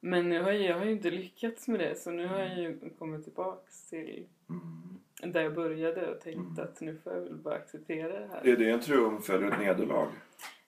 Men 0.00 0.28
nu 0.28 0.42
har 0.42 0.52
jag, 0.52 0.62
jag 0.62 0.78
har 0.78 0.84
ju 0.84 0.92
inte 0.92 1.10
lyckats 1.10 1.68
med 1.68 1.80
det. 1.80 1.94
Så 1.98 2.10
nu 2.10 2.26
har 2.26 2.38
jag 2.38 2.58
ju 2.58 2.78
kommit 2.98 3.24
tillbaks 3.24 3.88
till 3.90 4.24
Mm. 4.48 5.32
där 5.32 5.42
jag 5.42 5.54
började 5.54 6.10
och 6.14 6.20
tänkt 6.20 6.58
att 6.58 6.80
nu 6.80 6.98
får 7.04 7.12
jag 7.12 7.20
väl 7.20 7.34
bara 7.34 7.54
acceptera 7.54 8.20
det 8.20 8.26
här. 8.32 8.48
Är 8.48 8.56
det 8.56 8.70
en 8.70 8.80
triumf 8.80 9.30
eller 9.30 9.46
ett 9.46 9.58
nederlag? 9.58 10.06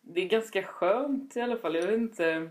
Det 0.08 0.20
är 0.20 0.28
ganska 0.28 0.62
skönt 0.62 1.36
i 1.36 1.40
alla 1.40 1.56
fall. 1.56 1.74
Jag 1.74 1.86
vet 1.86 1.98
inte... 2.00 2.50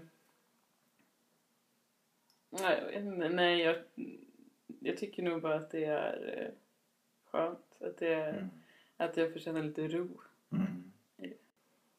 Nej, 2.50 2.84
jag. 2.94 3.34
Nej 3.34 3.62
jag, 3.62 3.76
jag 4.80 4.98
tycker 4.98 5.24
nog 5.24 5.42
bara 5.42 5.56
att 5.56 5.72
det 5.72 5.86
är 5.86 6.38
eh, 6.38 6.54
skönt. 7.32 7.78
Att, 7.82 7.98
det 7.98 8.14
är, 8.14 8.34
Mm. 8.34 8.50
att 8.98 9.18
jag 9.18 9.34
förtjänar 9.34 9.64
lite 9.64 9.88
ro. 9.88 10.08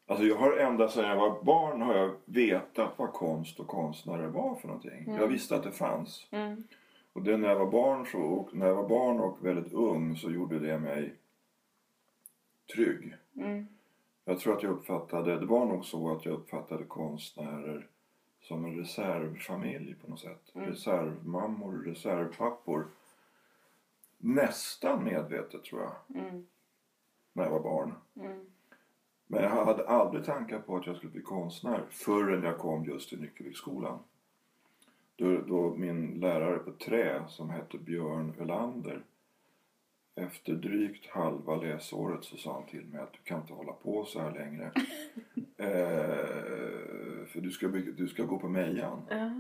Alltså 0.09 0.25
jag 0.27 0.37
har 0.37 0.57
ända 0.57 0.89
sedan 0.89 1.09
jag 1.09 1.17
var 1.17 1.43
barn 1.43 1.83
har 1.83 1.95
jag 1.97 2.17
vetat 2.25 2.93
vad 2.97 3.13
konst 3.13 3.61
och 3.61 3.67
konstnärer 3.67 4.27
var 4.27 4.55
för 4.55 4.69
någonting. 4.69 5.15
Jag 5.19 5.29
visste 5.29 5.57
att 5.57 5.63
det 5.63 5.73
fanns. 5.73 6.27
Mm. 6.31 6.65
Och 7.13 7.23
det 7.23 7.37
när 7.37 7.49
jag 7.49 7.57
var 7.59 7.71
barn 7.71 8.07
så, 8.07 8.19
och 8.19 8.55
när 8.55 8.67
jag 8.67 8.75
var 8.75 8.89
barn 8.89 9.21
och 9.21 9.47
väldigt 9.47 9.73
ung 9.73 10.17
så 10.17 10.31
gjorde 10.31 10.59
det 10.59 10.79
mig 10.79 11.15
trygg. 12.75 13.15
Mm. 13.37 13.67
Jag 14.29 14.41
tror 14.41 14.57
att 14.57 14.63
jag 14.63 14.73
uppfattade, 14.73 15.39
det 15.41 15.47
var 15.47 15.67
nog 15.67 15.85
så 15.85 16.13
att 16.17 16.25
jag 16.25 16.35
uppfattade 16.35 16.85
konstnärer 16.85 17.89
som 18.41 18.65
en 18.65 18.77
reservfamilj 18.77 19.95
på 19.95 20.11
något 20.11 20.21
sätt. 20.21 20.51
Reservmammor, 20.53 21.83
reservpappor. 21.87 22.87
Nästan 24.19 25.05
medvetet 25.05 25.65
tror 25.65 25.83
jag, 25.83 26.23
Mm. 26.23 26.47
när 27.33 27.45
jag 27.45 27.51
var 27.51 27.61
barn. 27.61 27.93
Mm. 28.17 28.47
Men 29.27 29.43
jag 29.43 29.51
hade 29.51 29.89
aldrig 29.89 30.25
tankar 30.25 30.59
på 30.59 30.77
att 30.77 30.87
jag 30.87 30.97
skulle 30.97 31.13
bli 31.13 31.23
konstnär 31.23 31.85
förrän 31.91 32.43
jag 32.43 32.59
kom 32.59 32.85
just 32.85 33.09
till 33.09 33.21
Nyckelviksskolan. 33.21 33.99
Då, 35.17 35.41
då 35.41 35.75
min 35.77 36.21
lärare 36.21 36.59
på 36.59 36.73
trä 36.73 37.25
som 37.29 37.51
hette 37.51 37.79
Björn 37.79 38.35
Ölander 38.41 39.03
efter 40.17 40.53
drygt 40.53 41.07
halva 41.07 41.57
läsåret 41.57 42.25
så 42.25 42.37
sa 42.37 42.53
han 42.53 42.67
till 42.67 42.85
mig 42.85 43.01
att 43.01 43.13
du 43.13 43.19
kan 43.25 43.41
inte 43.41 43.53
hålla 43.53 43.73
på 43.73 44.05
så 44.05 44.21
här 44.21 44.33
längre. 44.33 44.65
eh, 45.57 47.27
för 47.27 47.41
du 47.41 47.51
ska, 47.51 47.69
du 47.69 48.09
ska 48.09 48.25
gå 48.25 48.39
på 48.39 48.49
Mejan. 48.49 49.03
Ja. 49.11 49.31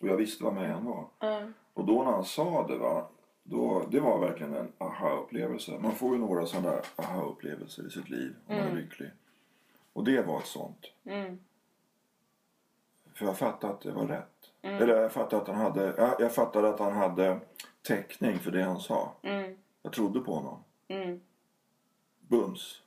Och 0.00 0.08
jag 0.08 0.16
visste 0.16 0.44
vad 0.44 0.54
Mejan 0.54 0.84
var. 0.84 1.06
Ja. 1.18 1.42
Och 1.74 1.86
då 1.86 2.02
när 2.04 2.12
han 2.12 2.24
sa 2.24 2.66
det, 2.66 2.76
va, 2.76 3.08
då, 3.42 3.86
det 3.90 4.00
var 4.00 4.20
verkligen 4.20 4.54
en 4.54 4.72
aha-upplevelse. 4.78 5.78
Man 5.78 5.94
får 5.94 6.12
ju 6.12 6.18
några 6.18 6.46
sådana 6.46 6.70
där 6.70 6.82
aha-upplevelser 6.96 7.86
i 7.86 7.90
sitt 7.90 8.10
liv 8.10 8.36
om 8.46 8.56
man 8.56 8.66
är 8.66 8.74
lycklig. 8.74 9.10
Och 9.92 10.04
det 10.04 10.26
var 10.26 10.38
ett 10.38 10.46
sånt. 10.46 10.92
Mm. 11.04 11.38
För 13.14 13.26
jag 13.26 13.38
fattade 13.38 13.72
att 13.72 13.80
det 13.80 13.92
var 13.92 14.06
rätt. 14.06 14.52
Eller 14.62 14.96
jag 14.96 15.12
fattade 15.12 15.42
att 15.42 15.48
han 15.48 15.56
hade, 15.56 15.94
ja, 15.96 16.16
jag 16.18 16.34
fattade 16.34 16.68
att 16.68 16.78
han 16.78 16.92
hade 16.92 17.40
täckning 17.82 18.38
för 18.38 18.50
det 18.50 18.62
han 18.62 18.80
sa. 18.80 19.12
Mm. 19.22 19.56
Jag 19.82 19.92
trodde 19.92 20.20
på 20.20 20.34
honom. 20.34 20.64
Mm. 20.88 21.20
Bums. 22.20 22.82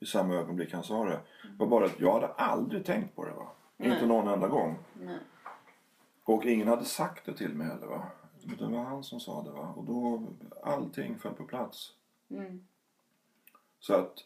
I 0.00 0.06
samma 0.06 0.34
ögonblick 0.34 0.72
han 0.72 0.84
sa 0.84 1.04
det. 1.04 1.20
Var 1.58 1.66
bara 1.66 1.84
att 1.84 2.00
jag 2.00 2.12
hade 2.12 2.28
aldrig 2.28 2.84
tänkt 2.84 3.16
på 3.16 3.24
det. 3.24 3.32
Va? 3.32 3.48
Inte 3.78 4.06
någon 4.06 4.28
enda 4.28 4.48
gång. 4.48 4.78
Nej. 4.94 5.18
Och 6.24 6.44
ingen 6.44 6.68
hade 6.68 6.84
sagt 6.84 7.26
det 7.26 7.36
till 7.36 7.54
mig 7.54 7.66
heller. 7.66 7.86
Va? 7.86 8.06
Det 8.58 8.66
var 8.66 8.82
han 8.82 9.04
som 9.04 9.20
sa 9.20 9.42
det. 9.42 9.50
Va? 9.50 9.72
Och 9.76 9.84
då 9.84 10.22
allting 10.62 11.18
föll 11.18 11.34
på 11.34 11.44
plats. 11.44 11.94
Mm. 12.30 12.66
Så 13.80 13.94
att 13.94 14.24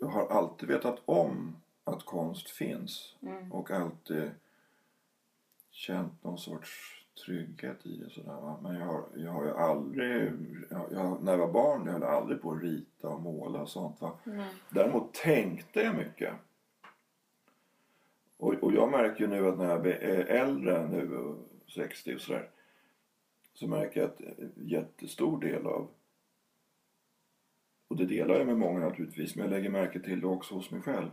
jag 0.00 0.08
har 0.08 0.26
alltid 0.26 0.68
vetat 0.68 1.02
om 1.04 1.56
att 1.84 2.04
konst 2.04 2.50
finns. 2.50 3.16
Och 3.50 3.70
alltid 3.70 4.30
känt 5.70 6.24
någon 6.24 6.38
sorts 6.38 6.97
trygghet 7.24 7.86
i 7.86 7.96
det. 7.96 8.10
Sådär, 8.10 8.32
va? 8.32 8.58
Men 8.62 8.74
jag 8.74 8.86
har, 8.86 9.04
jag 9.16 9.30
har 9.30 9.44
ju 9.44 9.50
aldrig, 9.50 10.32
jag, 10.70 10.86
jag, 10.92 11.22
när 11.22 11.32
jag 11.32 11.38
var 11.38 11.52
barn, 11.52 11.86
jag 11.86 11.92
höll 11.92 12.02
aldrig 12.02 12.42
på 12.42 12.52
att 12.52 12.62
rita 12.62 13.08
och 13.08 13.22
måla 13.22 13.62
och 13.62 13.68
sånt. 13.68 14.00
Va? 14.00 14.18
Däremot 14.70 15.14
tänkte 15.14 15.80
jag 15.80 15.96
mycket. 15.96 16.34
Och, 18.36 18.54
och 18.54 18.72
jag 18.72 18.90
märker 18.90 19.20
ju 19.20 19.26
nu 19.26 19.48
att 19.48 19.58
när 19.58 19.68
jag 19.68 19.86
är 19.86 20.24
äldre, 20.24 20.88
nu 20.88 21.16
och 21.16 21.36
60 21.74 22.14
och 22.14 22.20
sådär. 22.20 22.50
Så 23.54 23.66
märker 23.66 24.00
jag 24.00 24.10
att 24.10 24.20
en 24.20 24.52
jättestor 24.56 25.40
del 25.40 25.66
av 25.66 25.88
och 27.88 27.96
det 27.96 28.06
delar 28.06 28.38
jag 28.38 28.46
med 28.46 28.58
många 28.58 28.80
naturligtvis, 28.80 29.36
men 29.36 29.44
jag 29.44 29.50
lägger 29.50 29.70
märke 29.70 30.00
till 30.00 30.20
det 30.20 30.26
också 30.26 30.54
hos 30.54 30.70
mig 30.70 30.80
själv. 30.82 31.10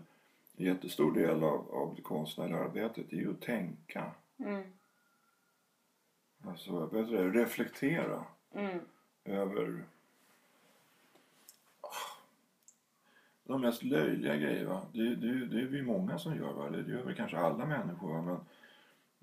En 0.57 0.65
jättestor 0.65 1.11
del 1.11 1.43
av, 1.43 1.71
av 1.71 1.93
det 1.95 2.01
konstnärliga 2.01 2.57
arbetet 2.57 3.13
är 3.13 3.17
ju 3.17 3.31
att 3.31 3.41
tänka. 3.41 4.11
Mm. 4.39 4.63
Alltså, 6.47 6.71
vad 6.71 7.01
heter 7.05 7.23
det? 7.23 7.41
Reflektera 7.41 8.23
Mm. 8.53 8.79
över 9.25 9.83
ah, 11.81 11.87
de 13.43 13.61
mest 13.61 13.83
löjliga 13.83 14.35
grejer. 14.35 14.65
Va? 14.65 14.81
Det, 14.93 15.15
det, 15.15 15.45
det 15.45 15.61
är 15.61 15.65
vi 15.65 15.81
många 15.81 16.17
som 16.19 16.35
gör, 16.35 16.53
va? 16.53 16.67
eller 16.67 16.81
det 16.83 16.91
gör 16.91 17.03
väl 17.03 17.15
kanske 17.15 17.37
alla 17.37 17.65
människor. 17.65 18.13
Va? 18.13 18.21
Men 18.21 18.35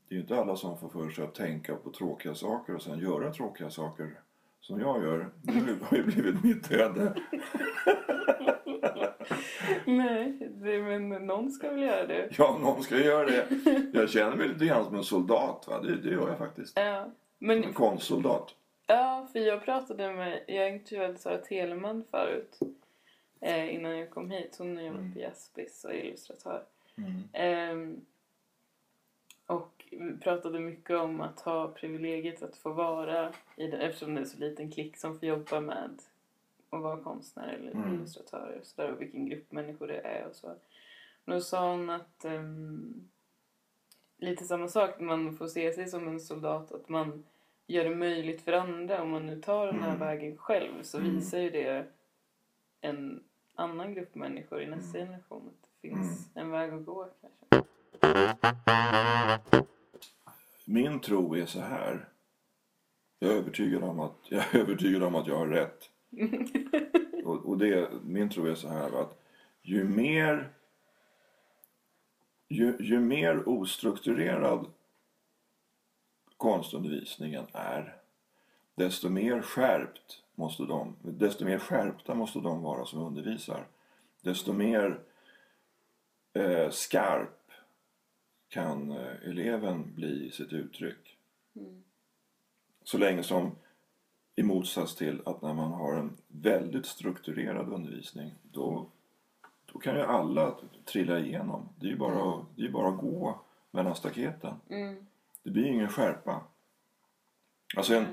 det 0.09 0.14
är 0.14 0.17
ju 0.17 0.21
inte 0.21 0.37
alla 0.41 0.57
som 0.57 0.79
får 0.79 0.88
för 0.88 1.11
sig 1.11 1.25
att 1.25 1.35
tänka 1.35 1.76
på 1.76 1.91
tråkiga 1.91 2.35
saker 2.35 2.75
och 2.75 2.83
sen 2.83 2.99
göra 2.99 3.33
tråkiga 3.33 3.71
saker 3.71 4.21
som 4.61 4.81
jag 4.81 5.02
gör. 5.02 5.31
Det 5.43 5.85
har 5.85 5.97
ju 5.97 6.02
blivit 6.05 6.45
mitt 6.45 6.73
öde. 6.73 7.14
Nej, 9.87 10.38
det, 10.50 10.79
men 10.79 11.09
någon 11.09 11.50
ska 11.50 11.71
väl 11.71 11.83
göra 11.83 12.07
det. 12.07 12.29
Ja, 12.38 12.59
någon 12.61 12.83
ska 12.83 12.99
göra 12.99 13.26
det. 13.26 13.47
Jag 13.93 14.11
känner 14.11 14.37
mig 14.37 14.49
lite 14.49 14.64
grann 14.64 14.85
som 14.85 14.95
en 14.97 15.05
soldat. 15.05 15.64
Va? 15.69 15.81
Det, 15.81 15.97
det 15.97 16.11
gör 16.11 16.29
jag 16.29 16.38
faktiskt. 16.38 16.73
Ja. 16.76 17.11
Men 17.38 17.64
En 17.64 17.73
konstsoldat. 17.73 18.55
Ja, 18.87 19.29
för 19.33 19.38
jag 19.38 19.64
pratade 19.64 20.12
med, 20.12 20.41
jag 20.47 20.69
intervjuade 20.69 21.19
Sara 21.19 21.38
Teleman 21.38 22.05
förut. 22.11 22.59
Eh, 23.41 23.75
innan 23.75 23.99
jag 23.99 24.11
kom 24.11 24.31
hit. 24.31 24.57
Hon 24.59 24.76
har 24.76 24.85
jobbat 24.85 25.12
på 25.14 25.21
Jaspis 25.21 25.85
och 25.85 25.95
är 25.95 26.05
illustratör. 26.05 26.62
Ehm, 27.33 28.00
och 29.47 29.85
vi 29.91 30.17
pratade 30.19 30.61
mycket 30.61 30.97
om 30.97 31.21
att 31.21 31.41
ha 31.41 31.69
privilegiet 31.69 32.43
att 32.43 32.57
få 32.57 32.73
vara 32.73 33.33
i 33.57 33.67
det, 33.67 33.76
eftersom 33.76 34.14
det 34.14 34.21
är 34.21 34.25
så 34.25 34.38
liten 34.38 34.71
klick 34.71 34.97
som 34.97 35.19
får 35.19 35.29
jobba 35.29 35.61
med 35.61 35.91
att 36.73 36.83
vara 36.83 37.02
konstnär 37.02 37.49
eller 37.49 37.95
illustratörer 37.95 38.59
och 38.61 38.67
sådär 38.67 38.93
och 38.93 39.00
vilken 39.00 39.26
grupp 39.26 39.52
människor 39.52 39.87
det 39.87 40.00
är 40.00 40.26
och 40.26 40.35
så. 40.35 40.49
Och 41.25 41.33
då 41.33 41.41
sa 41.41 41.71
hon 41.71 41.91
att 41.91 42.25
ehm, 42.25 43.09
lite 44.19 44.45
samma 44.45 44.69
sak, 44.69 45.00
man 45.00 45.37
får 45.37 45.47
se 45.47 45.73
sig 45.73 45.87
som 45.87 46.09
en 46.09 46.21
soldat, 46.21 46.73
att 46.73 46.88
man 46.88 47.25
gör 47.67 47.85
det 47.85 47.97
möjligt 47.97 48.43
för 48.43 48.52
andra. 48.52 49.02
Om 49.02 49.11
man 49.11 49.26
nu 49.26 49.41
tar 49.41 49.67
den 49.67 49.83
här 49.83 49.97
vägen 49.97 50.37
själv 50.37 50.83
så 50.83 51.00
visar 51.00 51.38
ju 51.38 51.50
det 51.50 51.87
en 52.81 53.23
annan 53.55 53.95
grupp 53.95 54.14
människor 54.14 54.62
i 54.62 54.67
nästa 54.67 54.99
generation 54.99 55.49
att 55.49 55.69
det 55.81 55.88
finns 55.88 56.31
en 56.35 56.50
väg 56.50 56.73
att 56.73 56.85
gå 56.85 57.09
kanske. 57.21 57.69
Min 60.64 61.00
tro 61.00 61.35
är 61.35 61.47
så 61.47 61.61
här. 61.61 62.09
Jag 63.19 63.33
är 63.33 63.37
övertygad 63.37 63.83
om 63.83 64.00
att 64.00 64.19
jag, 64.29 64.55
är 64.55 64.59
övertygad 64.61 65.02
om 65.02 65.14
att 65.14 65.26
jag 65.26 65.38
har 65.38 65.47
rätt. 65.47 65.91
Och 67.25 67.47
och 67.47 67.59
det, 67.59 67.90
min 68.04 68.28
tro 68.28 68.47
är 68.47 68.54
så 68.54 68.69
här 68.69 69.00
att 69.00 69.19
ju 69.62 69.85
mer, 69.85 70.52
ju, 72.49 72.76
ju 72.81 73.00
mer 73.00 73.49
ostrukturerad 73.49 74.66
konstundervisningen 76.37 77.47
är 77.52 77.97
desto 78.75 79.09
mer 79.09 79.42
skärpt 79.42 80.23
måste 80.35 80.62
de, 80.62 80.97
desto 81.02 81.45
mer 81.45 81.59
skärpta 81.59 82.14
måste 82.14 82.38
de 82.38 82.62
vara 82.62 82.85
som 82.85 83.02
undervisar. 83.02 83.66
Desto 84.21 84.52
mer 84.52 85.00
eh, 86.33 86.71
skarp 86.71 87.50
kan 88.49 88.90
eh, 88.90 89.28
eleven 89.28 89.95
bli 89.95 90.26
i 90.26 90.31
sitt 90.31 90.52
uttryck. 90.52 91.19
Så 92.85 92.99
länge 92.99 93.23
som 93.23 93.57
i 94.37 94.43
motsats 94.43 94.97
till 94.97 95.23
att 95.25 95.43
när 95.43 95.55
man 95.55 95.73
har 95.73 95.95
en 95.95 96.17
väldigt 96.29 96.87
strukturerad 96.87 97.73
undervisning 97.73 98.35
då, 98.43 98.91
då 99.73 99.79
kan 99.79 99.95
ju 99.95 100.03
alla 100.03 100.59
trilla 100.85 101.19
igenom. 101.19 101.69
Det 101.81 101.87
är 101.87 101.91
ju 101.91 101.97
bara, 101.97 102.47
det 102.57 102.62
är 102.62 102.67
ju 102.67 102.73
bara 102.73 102.89
att 102.89 103.01
gå 103.01 103.41
mellan 103.71 103.95
staketen. 103.95 104.55
Mm. 104.69 105.07
Det 105.43 105.51
blir 105.51 105.67
ingen 105.67 105.89
skärpa. 105.89 106.41
Alltså 107.77 107.95
en, 107.95 108.07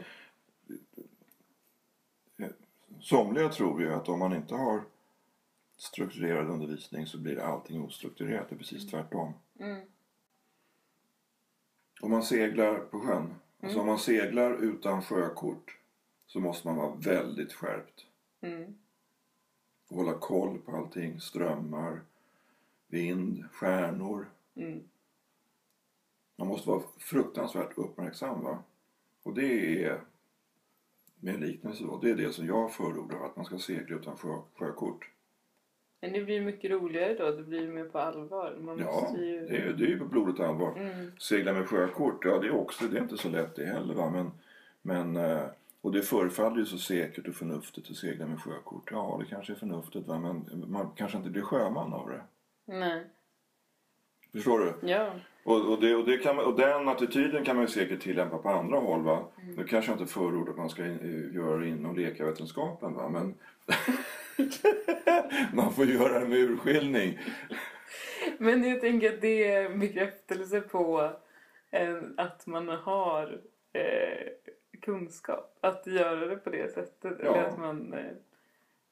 somliga 3.01 3.49
tror 3.49 3.81
ju 3.81 3.93
att 3.93 4.09
om 4.09 4.19
man 4.19 4.33
inte 4.33 4.55
har 4.55 4.83
strukturerad 5.77 6.49
undervisning 6.49 7.07
så 7.07 7.17
blir 7.17 7.39
allting 7.39 7.83
ostrukturerat. 7.83 8.49
Det 8.49 8.55
är 8.55 8.57
precis 8.57 8.89
tvärtom. 8.89 9.33
Mm. 9.59 9.81
Om 12.01 12.11
man 12.11 12.23
seglar 12.23 12.79
på 12.79 12.99
sjön, 12.99 13.35
alltså 13.63 13.79
om 13.79 13.87
man 13.87 13.99
seglar 13.99 14.63
utan 14.63 15.01
sjökort 15.01 15.78
så 16.29 16.39
måste 16.39 16.67
man 16.67 16.77
vara 16.77 16.95
väldigt 16.95 17.53
skärpt. 17.53 18.05
Mm. 18.41 18.75
Och 19.87 19.97
hålla 19.97 20.13
koll 20.13 20.59
på 20.59 20.75
allting. 20.75 21.19
Strömmar, 21.19 22.01
vind, 22.87 23.43
stjärnor. 23.51 24.29
Mm. 24.55 24.83
Man 26.35 26.47
måste 26.47 26.69
vara 26.69 26.81
fruktansvärt 26.97 27.77
uppmärksam. 27.77 28.43
Va? 28.43 28.63
Och 29.23 29.33
det 29.33 29.83
är, 29.85 30.01
med 31.19 31.35
en 31.35 31.41
liknelse 31.41 31.83
då, 31.83 31.99
det 32.01 32.09
är 32.09 32.15
det 32.15 32.33
som 32.33 32.45
jag 32.45 32.73
förordar. 32.73 33.25
Att 33.25 33.35
man 33.35 33.45
ska 33.45 33.57
segla 33.57 33.97
utan 33.97 34.17
sjö, 34.17 34.37
sjökort. 34.55 35.09
Men 36.01 36.13
det 36.13 36.21
blir 36.21 36.41
mycket 36.41 36.71
roligare 36.71 37.13
då. 37.13 37.31
Det 37.31 37.43
blir 37.43 37.67
mer 37.67 37.85
på 37.85 37.99
allvar. 37.99 38.57
Man 38.59 38.79
Ja, 38.79 39.15
ju... 39.17 39.47
det 39.47 39.57
är, 39.57 39.73
det 39.73 39.83
är 39.83 39.89
ju 39.89 39.99
på 39.99 40.05
blodigt 40.05 40.39
allvar. 40.39 40.77
Mm. 40.77 41.11
Segla 41.19 41.53
med 41.53 41.67
sjökort, 41.67 42.25
ja 42.25 42.39
det 42.39 42.47
är 42.47 42.55
också, 42.55 42.87
det 42.87 42.97
är 42.97 43.01
inte 43.01 43.17
så 43.17 43.29
lätt 43.29 43.55
det 43.55 43.65
heller 43.65 43.93
va. 43.93 44.09
Men, 44.09 44.31
men, 44.81 45.15
eh, 45.15 45.45
och 45.81 45.91
det 45.91 46.01
förefaller 46.01 46.57
ju 46.57 46.65
så 46.65 46.77
säkert 46.77 47.27
och 47.27 47.35
förnuftigt 47.35 47.89
att 47.89 47.95
segla 47.95 48.25
med 48.25 48.41
sjökort. 48.41 48.89
Ja, 48.91 49.17
det 49.19 49.29
kanske 49.29 49.53
är 49.53 49.55
förnuftigt 49.55 50.07
va, 50.07 50.19
men 50.19 50.65
man 50.67 50.91
kanske 50.95 51.17
inte 51.17 51.29
blir 51.29 51.41
sjöman 51.41 51.93
av 51.93 52.09
det. 52.09 52.21
Nej. 52.65 53.07
Förstår 54.31 54.59
du? 54.59 54.87
Ja. 54.87 55.11
Och, 55.43 55.71
och, 55.71 55.81
det, 55.81 55.95
och, 55.95 56.05
det 56.05 56.17
kan, 56.17 56.39
och 56.39 56.57
den 56.57 56.87
attityden 56.87 57.43
kan 57.43 57.55
man 57.55 57.65
ju 57.65 57.71
säkert 57.71 58.01
tillämpa 58.01 58.37
på 58.37 58.49
andra 58.49 58.79
håll. 58.79 59.01
Va? 59.01 59.25
Nu 59.57 59.63
kanske 59.63 59.91
jag 59.91 59.99
inte 59.99 60.13
förordar 60.13 60.51
att 60.51 60.57
man 60.57 60.69
ska 60.69 60.85
in, 60.85 61.31
göra 61.33 61.57
det 61.57 61.67
inom 61.67 61.95
läkarvetenskapen. 61.95 62.93
Va? 62.93 63.09
Men 63.09 63.35
man 65.53 65.73
får 65.73 65.85
göra 65.85 66.19
med 66.19 66.37
urskiljning. 66.37 67.19
Men 68.37 68.63
jag 68.63 68.81
tänker 68.81 69.13
att 69.13 69.21
det 69.21 69.51
är 69.51 69.65
en 69.65 69.79
bekräftelse 69.79 70.61
på 70.61 71.11
eh, 71.71 71.97
att 72.17 72.47
man 72.47 72.67
har 72.67 73.41
eh, 73.73 74.27
kunskap. 74.81 75.57
Att 75.61 75.87
göra 75.87 76.25
det 76.25 76.35
på 76.37 76.49
det 76.49 76.73
sättet. 76.73 77.17
Ja. 77.23 77.35
Eller 77.35 77.43
att 77.43 77.59
man 77.59 77.93
eh, 77.93 78.11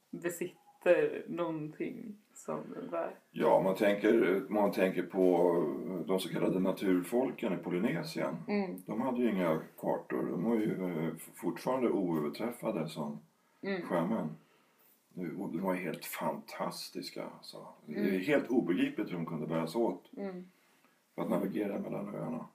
besitter 0.09 1.23
någonting 1.27 2.15
som 2.33 2.59
är 2.59 2.91
värt. 2.91 3.13
Ja, 3.31 3.61
man 3.61 3.75
tänker, 3.75 4.43
man 4.49 4.71
tänker 4.71 5.03
på 5.03 5.53
de 6.07 6.19
så 6.19 6.29
kallade 6.29 6.59
naturfolken 6.59 7.53
i 7.53 7.57
Polynesien. 7.57 8.35
Mm. 8.47 8.81
De 8.85 9.01
hade 9.01 9.21
ju 9.21 9.29
inga 9.31 9.61
kartor. 9.79 10.23
De 10.31 10.43
var 10.43 10.55
ju 10.55 10.83
eh, 11.07 11.13
fortfarande 11.35 11.89
oöverträffade 11.89 12.89
som 12.89 13.19
Mm. 13.61 13.81
sjömän. 13.81 14.29
De 15.13 15.61
var 15.61 15.73
helt 15.73 16.05
fantastiska. 16.05 17.25
Alltså. 17.37 17.67
Det 17.85 17.99
är 17.99 18.19
helt 18.19 18.47
obegripligt 18.49 19.09
hur 19.11 19.13
de 19.15 19.25
kunde 19.25 19.47
bära 19.47 19.67
sig 19.67 19.81
åt 19.81 20.03
Mm. 20.17 20.45
för 21.15 21.21
att 21.21 21.29
navigera 21.29 21.79
mellan 21.79 22.15
öarna. 22.15 22.45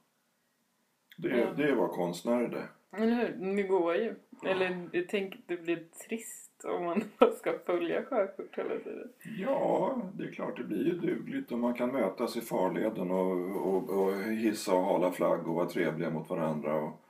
Det, 1.17 1.29
Ja. 1.39 1.53
det 1.53 1.75
var 1.75 1.89
konstnärer 1.89 2.49
det. 2.49 2.69
Eller 2.93 3.15
hur? 3.15 3.57
Det 3.57 3.63
går 3.63 3.95
ju. 3.95 4.15
Eller 4.45 4.89
jag 4.93 5.09
tänker 5.09 5.39
att 5.39 5.49
det 5.49 5.57
blir 5.57 5.85
trist 6.09 6.65
om 6.65 6.85
man 6.85 7.05
ska 7.39 7.59
följa 7.67 8.05
sjökort 8.05 8.59
hela 8.59 8.79
tiden. 8.79 9.09
Ja, 9.39 10.03
det 10.15 10.25
är 10.25 10.33
klart 10.33 10.57
det 10.57 10.65
blir 10.65 10.85
ju 10.85 10.99
dugligt 10.99 11.53
och 11.53 11.59
man 11.59 11.75
kan 11.75 11.93
mötas 11.93 12.37
i 12.37 12.41
farleden 12.41 13.11
och, 13.11 13.67
och, 13.67 13.91
och 13.91 14.15
hissa 14.23 14.75
och 14.75 14.85
hala 14.85 15.13
flagg 15.13 15.49
och 15.49 15.55
vara 15.55 15.69
trevliga 15.69 16.11
mot 16.11 16.31
varandra 16.31 16.75
och 16.75 17.01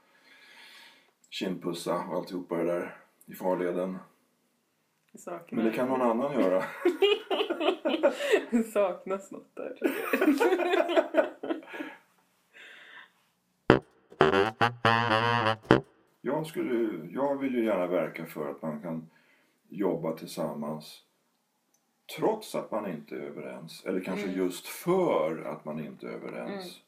kindpussa 1.30 1.94
och 1.94 2.16
alltihopa 2.16 2.56
det 2.56 2.64
där 2.64 2.96
i 3.26 3.34
farleden. 3.34 3.98
Saknas, 5.14 5.50
Men 5.50 5.64
det 5.64 5.72
kan 5.72 5.88
någon 5.88 6.02
annan 6.02 6.40
göra. 6.40 6.64
det 8.50 8.62
saknas 8.62 9.30
något 9.30 9.54
där. 9.54 9.78
Jag, 16.20 16.46
skulle, 16.46 17.06
jag 17.12 17.36
vill 17.38 17.54
ju 17.54 17.64
gärna 17.64 17.86
verka 17.86 18.26
för 18.26 18.50
att 18.50 18.62
man 18.62 18.82
kan 18.82 19.10
jobba 19.68 20.12
tillsammans 20.12 21.02
trots 22.16 22.54
att 22.54 22.70
man 22.70 22.90
inte 22.90 23.14
är 23.14 23.20
överens. 23.20 23.84
Eller 23.84 24.00
kanske 24.00 24.26
just 24.26 24.66
för 24.66 25.44
att 25.44 25.64
man 25.64 25.80
inte 25.80 26.06
är 26.06 26.10
överens. 26.10 26.80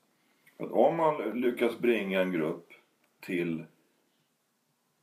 För 0.57 0.65
att 0.65 0.71
om 0.73 0.97
man 0.97 1.41
lyckas 1.41 1.79
bringa 1.79 2.21
en 2.21 2.33
grupp 2.33 2.73
till 3.21 3.65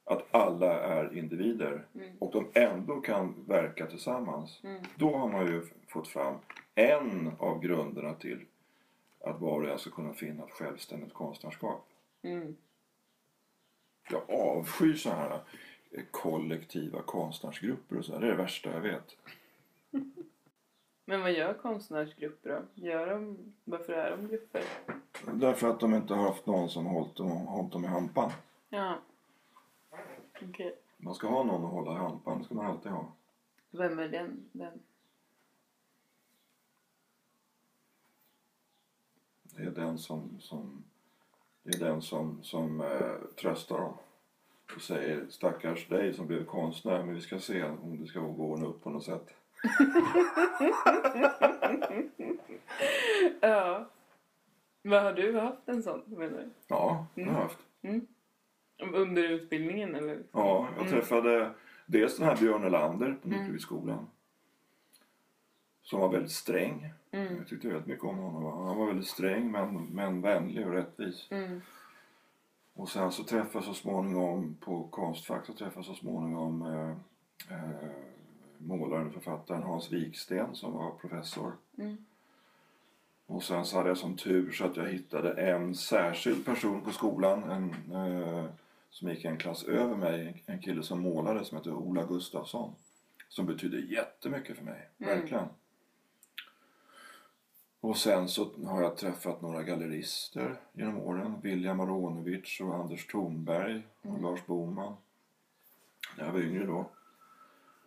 att 0.03 0.35
alla 0.35 0.79
är 0.79 1.17
individer 1.17 1.85
och 2.19 2.31
de 2.31 2.61
ändå 2.61 3.01
kan 3.01 3.45
verka 3.47 3.85
tillsammans. 3.85 4.61
Då 4.95 5.17
har 5.17 5.27
man 5.29 5.45
ju 5.47 5.61
fått 5.87 6.07
fram 6.07 6.35
en 6.75 7.31
av 7.39 7.59
grunderna 7.61 8.13
till 8.13 8.45
att 9.23 9.41
var 9.41 9.61
och 9.61 9.69
en 9.69 9.79
ska 9.79 9.89
kunna 9.89 10.13
finna 10.13 10.43
ett 10.43 10.51
självständigt 10.51 11.13
konstnärskap. 11.13 11.87
Mm. 12.21 12.55
Jag 14.09 14.29
avskyr 14.29 14.93
så 14.93 15.09
här 15.09 15.39
eh, 15.91 16.03
kollektiva 16.11 17.01
konstnärsgrupper 17.01 17.97
och 17.97 18.05
så. 18.05 18.19
Det 18.19 18.27
är 18.27 18.31
det 18.31 18.37
värsta 18.37 18.73
jag 18.73 18.81
vet. 18.81 19.17
Men 21.05 21.21
vad 21.21 21.31
gör 21.31 21.53
konstnärsgrupper 21.53 22.49
då? 22.49 22.81
Gör 22.83 23.07
de, 23.07 23.37
varför 23.63 23.93
är 23.93 24.17
de 24.17 24.27
grupper? 24.27 24.63
Därför 25.33 25.69
att 25.69 25.79
de 25.79 25.93
inte 25.93 26.13
har 26.13 26.23
haft 26.23 26.45
någon 26.45 26.69
som 26.69 26.85
hållit 26.85 27.15
dem, 27.15 27.31
hållit 27.31 27.71
dem 27.71 27.85
i 27.85 27.87
hampan. 27.87 28.31
Ja. 28.69 28.99
Okej. 30.41 30.77
Man 30.97 31.15
ska 31.15 31.27
ha 31.27 31.43
någon 31.43 31.65
att 31.65 31.71
hålla 31.71 31.91
i 31.91 31.95
hampan. 31.95 32.39
Det 32.39 32.45
ska 32.45 32.55
man 32.55 32.65
alltid 32.65 32.91
ha. 32.91 33.11
Vem 33.71 33.99
är 33.99 34.07
den? 34.07 34.49
den? 34.51 34.79
Det 39.43 39.63
är 39.63 39.71
den 39.71 39.97
som, 39.97 40.39
som, 40.39 40.83
det 41.63 41.75
är 41.75 41.79
den 41.79 42.01
som, 42.01 42.43
som 42.43 42.81
eh, 42.81 43.15
tröstar 43.41 43.77
dem. 43.77 43.93
Och 44.75 44.81
säger 44.81 45.25
stackars 45.29 45.87
dig 45.87 46.13
som 46.13 46.27
blev 46.27 46.45
konstnär 46.45 47.03
men 47.03 47.15
vi 47.15 47.21
ska 47.21 47.39
se 47.39 47.63
om 47.63 47.97
det 48.01 48.07
ska 48.07 48.19
gå 48.19 48.65
upp 48.65 48.83
på 48.83 48.89
något 48.89 49.03
sätt. 49.03 49.27
Ja. 53.41 53.89
Vad 54.83 55.03
har 55.03 55.13
du 55.13 55.39
haft 55.39 55.69
en 55.69 55.83
sån 55.83 56.03
menar 56.07 56.37
du? 56.37 56.49
Ja, 56.67 57.07
det 57.15 57.23
har 57.23 57.33
jag 57.33 57.41
haft. 57.41 57.59
Under 58.93 59.23
utbildningen 59.23 59.95
eller? 59.95 60.23
Ja, 60.31 60.67
jag 60.77 60.89
träffade 60.89 61.51
dels 61.85 62.17
den 62.17 62.27
här 62.27 62.35
Björn 62.35 62.63
Elander 62.63 63.17
på 63.21 63.29
Nyckelbyskolan. 63.29 64.07
Som 65.83 65.99
var 65.99 66.09
väldigt 66.09 66.31
sträng. 66.31 66.93
Jag 67.11 67.47
tyckte 67.47 67.67
väldigt 67.67 67.87
mycket 67.87 68.05
om 68.05 68.17
honom. 68.17 68.67
Han 68.67 68.77
var 68.77 68.87
väldigt 68.87 69.07
sträng 69.07 69.51
men, 69.51 69.85
men 69.85 70.21
vänlig 70.21 70.67
och 70.67 70.73
rättvis. 70.73 71.27
Mm. 71.29 71.61
Och 72.73 72.89
sen 72.89 73.11
så 73.11 73.23
träffade 73.23 73.49
jag 73.53 73.63
så 73.63 73.73
småningom 73.73 74.57
på 74.59 74.83
Konstfack 74.83 75.45
så 75.45 75.53
träffade 75.53 75.77
jag 75.77 75.85
så 75.85 75.93
småningom 75.93 76.61
eh, 76.61 76.89
eh, 77.57 77.89
målaren 78.57 79.07
och 79.07 79.13
författaren 79.13 79.63
Hans 79.63 79.91
Wiksten 79.91 80.55
som 80.55 80.73
var 80.73 80.91
professor. 80.91 81.53
Mm. 81.77 81.97
Och 83.25 83.43
sen 83.43 83.65
så 83.65 83.77
hade 83.77 83.89
jag 83.89 83.97
som 83.97 84.17
tur 84.17 84.51
så 84.51 84.65
att 84.65 84.77
jag 84.77 84.87
hittade 84.87 85.33
en 85.33 85.75
särskild 85.75 86.45
person 86.45 86.81
på 86.81 86.91
skolan. 86.91 87.43
En, 87.43 87.95
eh, 87.95 88.45
som 88.89 89.09
gick 89.09 89.25
en 89.25 89.37
klass 89.37 89.63
över 89.63 89.95
mig. 89.95 90.43
En 90.45 90.59
kille 90.59 90.83
som 90.83 91.01
målade 91.01 91.45
som 91.45 91.57
heter 91.57 91.73
Ola 91.73 92.05
Gustafsson. 92.05 92.75
Som 93.29 93.45
betydde 93.45 93.79
jättemycket 93.79 94.57
för 94.57 94.63
mig. 94.63 94.89
Verkligen. 94.97 95.45
Och 97.81 97.97
sen 97.97 98.27
så 98.27 98.51
har 98.65 98.81
jag 98.81 98.97
träffat 98.97 99.41
några 99.41 99.63
gallerister 99.63 100.59
genom 100.73 100.97
åren. 100.97 101.41
William 101.41 101.79
Aronovich 101.79 102.61
och 102.61 102.75
Anders 102.75 103.07
Thornberg 103.07 103.87
och 104.01 104.21
Lars 104.21 104.45
Boman. 104.45 104.95
När 106.17 106.25
jag 106.25 106.33
var 106.33 106.39
yngre 106.39 106.65
då. 106.65 106.89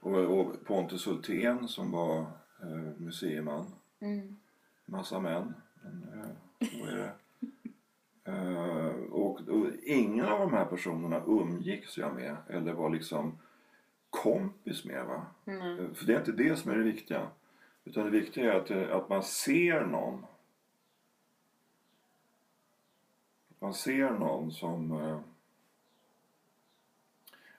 Och, 0.00 0.18
och 0.40 0.64
Pontus 0.64 1.07
Hultén 1.07 1.68
som 1.68 1.90
var 1.90 2.18
eh, 2.62 2.96
museiman. 2.96 3.66
Mm. 4.00 4.37
Massa 4.85 5.20
män. 5.20 5.54
Men, 5.83 6.09
eh, 6.12 6.68
så 6.68 6.87
är 6.87 6.96
det. 6.96 7.12
Eh, 8.26 8.87
och, 9.11 9.40
och 9.48 9.66
ingen 9.83 10.26
av 10.26 10.38
de 10.40 10.52
här 10.52 10.64
personerna 10.64 11.22
umgicks 11.26 11.98
jag 11.98 12.14
med 12.14 12.37
eller 12.48 12.72
var 12.72 12.90
liksom 12.90 13.38
kompis 14.11 14.85
med. 14.85 15.07
Va? 15.07 15.26
Eh, 15.44 15.92
För 15.94 16.07
det 16.07 16.14
är 16.14 16.18
inte 16.18 16.33
det 16.33 16.57
som 16.57 16.70
är 16.70 16.76
det 16.76 16.83
viktiga. 16.83 17.28
Utan 17.85 18.05
det 18.05 18.11
viktiga 18.11 18.53
är 18.55 18.57
att, 18.61 18.70
eh, 18.70 18.97
att 18.97 19.09
man 19.09 19.23
ser 19.23 19.85
någon. 19.87 20.27
Att 23.51 23.61
man 23.61 23.75
ser 23.75 24.11
någon 24.11 24.53
som... 24.53 24.92
eh, 24.92 25.18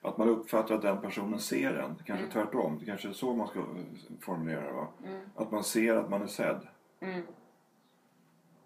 Att 0.02 0.18
man 0.18 0.30
uppfattar 0.30 0.76
att 0.76 0.82
den 0.82 1.02
personen 1.02 1.40
ser 1.40 1.74
en. 1.74 1.96
Det 1.98 2.04
kanske 2.04 2.26
är 2.26 2.30
tvärtom. 2.32 2.78
Det 2.80 2.86
kanske 2.86 3.10
är 3.10 3.14
så 3.14 3.34
man 3.34 3.48
ska 3.48 3.60
eh, 3.60 3.66
formulera. 4.22 4.74
Va? 4.74 4.88
Att 5.36 5.52
man 5.52 5.64
ser 5.64 5.96
att 5.96 6.10
man 6.10 6.22
är 6.22 6.28
sedd. 6.28 6.68
Mm. 7.00 7.22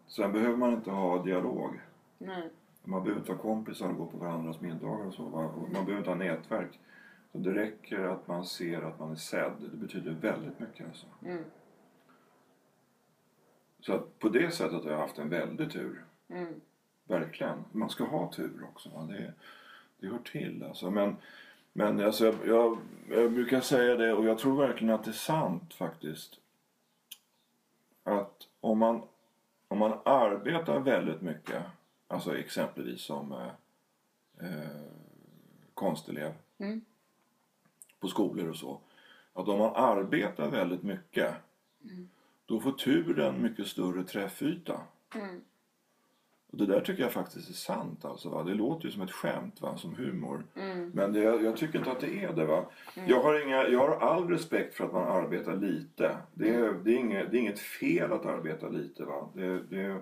Sen 0.08 0.32
behöver 0.32 0.58
man 0.58 0.74
inte 0.74 0.92
ha 0.92 1.24
dialog. 1.24 1.80
Nej. 2.18 2.50
Man 2.84 3.04
behöver 3.04 3.20
inte 3.22 3.32
vara 3.32 3.42
kompisar 3.42 3.90
och 3.90 3.96
gå 3.98 4.06
på 4.06 4.18
varandras 4.18 4.62
middagar 4.62 5.06
och 5.06 5.14
så. 5.14 5.24
Va? 5.24 5.42
Man 5.74 5.86
behöver 5.86 5.98
inte 5.98 6.10
ha 6.10 6.16
nätverk. 6.16 6.80
Så 7.32 7.38
det 7.38 7.54
räcker 7.54 8.00
att 8.00 8.28
man 8.28 8.46
ser 8.46 8.82
att 8.82 9.00
man 9.00 9.12
är 9.12 9.16
sedd. 9.16 9.54
Det 9.72 9.78
betyder 9.78 10.12
väldigt 10.12 10.60
mycket. 10.60 10.88
Alltså. 10.88 11.06
Mm. 11.26 11.44
Så 13.80 13.94
att 13.94 14.20
på 14.20 14.30
det 14.30 14.52
sättet 14.52 14.84
har 14.84 14.92
jag 14.92 14.98
haft 14.98 15.18
en 15.18 15.30
väldig 15.30 15.72
tur. 15.72 16.06
Mm. 16.28 16.62
Verkligen. 17.04 17.66
Man 17.72 17.90
ska 17.90 18.04
ha 18.04 18.32
tur 18.32 18.68
också. 18.74 18.90
Va? 18.90 19.04
Det, 19.04 19.34
det 20.00 20.08
hör 20.08 20.20
till. 20.20 20.64
Alltså. 20.64 20.92
Men, 20.92 21.16
men 21.74 22.00
alltså, 22.00 22.26
jag, 22.26 22.36
jag, 22.48 22.78
jag 23.10 23.32
brukar 23.32 23.62
säga 23.62 23.96
det 23.96 24.14
och 24.14 24.26
jag 24.26 24.38
tror 24.38 24.58
verkligen 24.58 24.94
att 24.94 25.04
det 25.04 25.12
är 25.12 25.14
sant 25.14 25.74
faktiskt. 25.74 26.40
Att 28.04 28.48
om 28.60 28.80
man, 28.80 29.02
om 29.68 29.78
man 29.78 30.00
arbetar 30.06 30.80
väldigt 30.80 31.22
mycket. 31.22 31.64
Alltså 32.08 32.38
exempelvis 32.38 33.02
som 33.02 33.32
eh, 33.32 34.48
eh, 34.48 34.82
konstelev. 35.74 36.34
Mm. 36.58 36.82
På 38.00 38.08
skolor 38.08 38.50
och 38.50 38.56
så. 38.56 38.80
Att 39.34 39.48
om 39.48 39.60
man 39.60 39.76
arbetar 39.76 40.50
väldigt 40.50 40.84
mycket. 40.84 41.34
Då 42.46 42.60
får 42.60 42.72
turen 42.72 43.42
mycket 43.42 43.68
större 43.68 44.04
träffyta. 44.04 44.82
Mm. 45.16 45.42
Och 46.52 46.58
det 46.58 46.66
där 46.66 46.82
tycker 46.82 47.04
jag 47.04 47.12
faktiskt 47.12 47.50
är 47.50 47.54
sant. 47.54 48.06
Alltså, 48.06 48.30
va? 48.30 48.44
Det 48.44 48.54
låter 48.54 48.86
ju 48.86 48.92
som 48.92 49.02
ett 49.02 49.12
skämt, 49.12 49.62
va? 49.62 49.78
som 49.78 49.96
humor. 49.96 50.44
Mm. 50.56 50.92
Men 50.94 51.14
det, 51.14 51.20
jag 51.20 51.58
tycker 51.58 51.80
inte 51.80 51.92
att 51.92 52.00
det 52.00 52.24
är 52.24 52.34
det. 52.34 52.46
Va? 52.46 52.66
Jag, 53.08 53.24
har 53.24 53.46
inga, 53.46 53.68
jag 53.68 53.80
har 53.80 54.10
all 54.10 54.30
respekt 54.30 54.76
för 54.76 54.86
att 54.86 54.94
man 54.94 55.08
arbetar 55.08 55.56
lite. 55.56 56.18
Det 56.34 56.50
är, 56.50 56.74
det 56.84 56.92
är, 56.92 56.98
inget, 56.98 57.32
det 57.32 57.38
är 57.38 57.40
inget 57.40 57.60
fel 57.60 58.14
att 58.14 58.26
arbeta 58.26 58.70
lite. 58.70 59.06
Va? 59.06 59.30
Det, 59.34 59.60
det, 59.70 60.02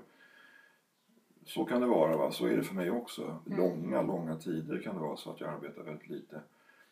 så 1.46 1.66
kan 1.66 1.82
det 1.82 1.88
vara. 1.88 2.18
Va? 2.18 2.32
Så 2.32 2.48
är 2.48 2.58
det 2.58 2.64
för 2.64 2.76
mig 2.76 2.92
också. 2.92 3.40
Långa, 3.46 4.02
långa 4.02 4.36
tider 4.36 4.80
kan 4.80 4.96
det 4.96 5.02
vara 5.02 5.18
så 5.18 5.32
att 5.32 5.42
jag 5.42 5.50
arbetar 5.50 5.84
väldigt 5.84 6.10
lite. 6.10 6.42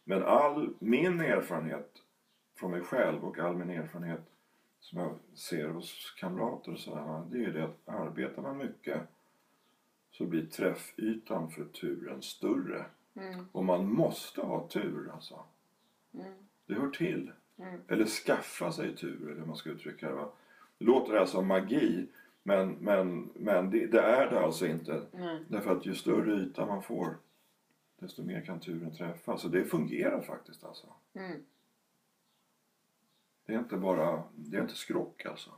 Men 0.08 0.24
all 0.24 0.74
min 0.80 1.20
erfarenhet 1.20 1.92
från 2.56 2.72
mig 2.72 2.82
själv 2.82 3.26
och 3.26 3.40
all 3.40 3.56
min 3.56 3.70
erfarenhet 3.70 4.22
som 4.80 5.00
jag 5.00 5.16
ser 5.34 5.68
hos 5.68 6.16
kamrater 6.20 6.72
och 6.72 6.80
sådär. 6.80 7.24
Det 7.32 7.38
är 7.38 7.42
ju 7.42 7.52
det 7.52 7.64
att 7.64 7.80
arbetar 7.86 8.42
man 8.42 8.58
mycket 8.58 9.02
så 10.12 10.26
blir 10.26 10.46
träffytan 10.46 11.52
för 11.52 11.66
turen 11.66 12.22
större. 12.22 12.86
Mm. 13.16 13.46
Och 13.52 13.66
man 13.66 13.94
måste 13.94 14.42
ha 14.42 14.68
tur 14.68 15.12
alltså. 15.14 15.40
Mm. 16.14 16.34
Det 16.66 16.74
hör 16.74 16.90
till. 16.90 17.32
Mm. 17.58 17.82
Eller 17.88 18.06
skaffa 18.06 18.72
sig 18.72 18.96
tur, 18.96 19.30
eller 19.30 19.40
hur 19.40 19.46
man 19.46 19.56
ska 19.56 19.70
uttrycka 19.70 20.10
det. 20.10 20.16
Va? 20.16 20.30
Det 20.78 20.86
låter 20.86 21.14
alltså 21.14 21.38
som 21.38 21.48
magi, 21.48 22.08
men, 22.44 22.72
men, 22.72 23.30
men 23.34 23.72
det, 23.72 23.88
det 23.88 24.02
är 24.02 24.30
det 24.30 24.40
alltså 24.40 24.68
inte. 24.68 25.02
Därför 25.48 25.72
att 25.72 25.86
ju 25.86 25.96
större 25.96 26.34
yta 26.34 26.66
man 26.66 26.82
får, 26.82 27.16
desto 28.00 28.24
mer 28.24 28.42
kan 28.42 28.60
turen 28.60 28.96
träffa. 28.96 29.38
Så 29.38 29.48
det 29.48 29.66
fungerar 29.66 30.22
faktiskt 30.22 30.64
alltså. 30.64 30.88
Mm. 31.14 31.46
Det 33.46 33.54
är 33.54 33.60
inte 33.60 33.78
bara, 33.78 34.24
det 34.36 34.58
är 34.58 34.62
inte 34.62 34.76
skrock 34.76 35.26
alltså. 35.26 35.52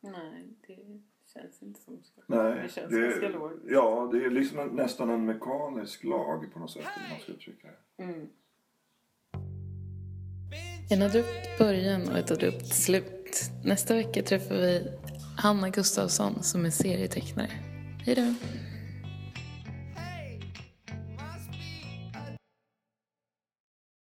Nej, 0.00 0.48
det 0.66 1.00
känns 1.34 1.62
inte 1.62 1.80
som 1.80 2.02
skrock. 2.02 2.24
Nej, 2.26 2.62
det 2.62 2.68
känns 2.72 2.90
det, 2.90 3.00
ganska 3.00 3.28
logiskt. 3.28 3.64
ja, 3.68 4.08
det 4.12 4.24
är 4.24 4.30
liksom 4.30 4.58
en, 4.58 4.68
nästan 4.68 5.10
en 5.10 5.24
mekanisk 5.24 6.04
lag 6.04 6.52
på 6.52 6.58
något 6.58 6.70
sätt, 6.70 6.84
om 6.96 7.10
man 7.10 7.20
ska 7.20 7.32
uttrycka 7.32 7.68
det. 7.68 8.02
Mm. 8.02 8.28
En 10.90 11.02
abrupt 11.02 11.58
början 11.58 12.08
och 12.08 12.18
ett 12.18 12.30
abrupt 12.30 12.66
slut. 12.66 13.50
Nästa 13.64 13.94
vecka 13.94 14.22
träffar 14.22 14.54
vi 14.54 14.98
Hanna 15.36 15.70
Gustafsson 15.70 16.42
som 16.42 16.64
är 16.64 16.70
serietecknare. 16.70 17.50
Hej 18.06 18.14
då! 18.14 18.34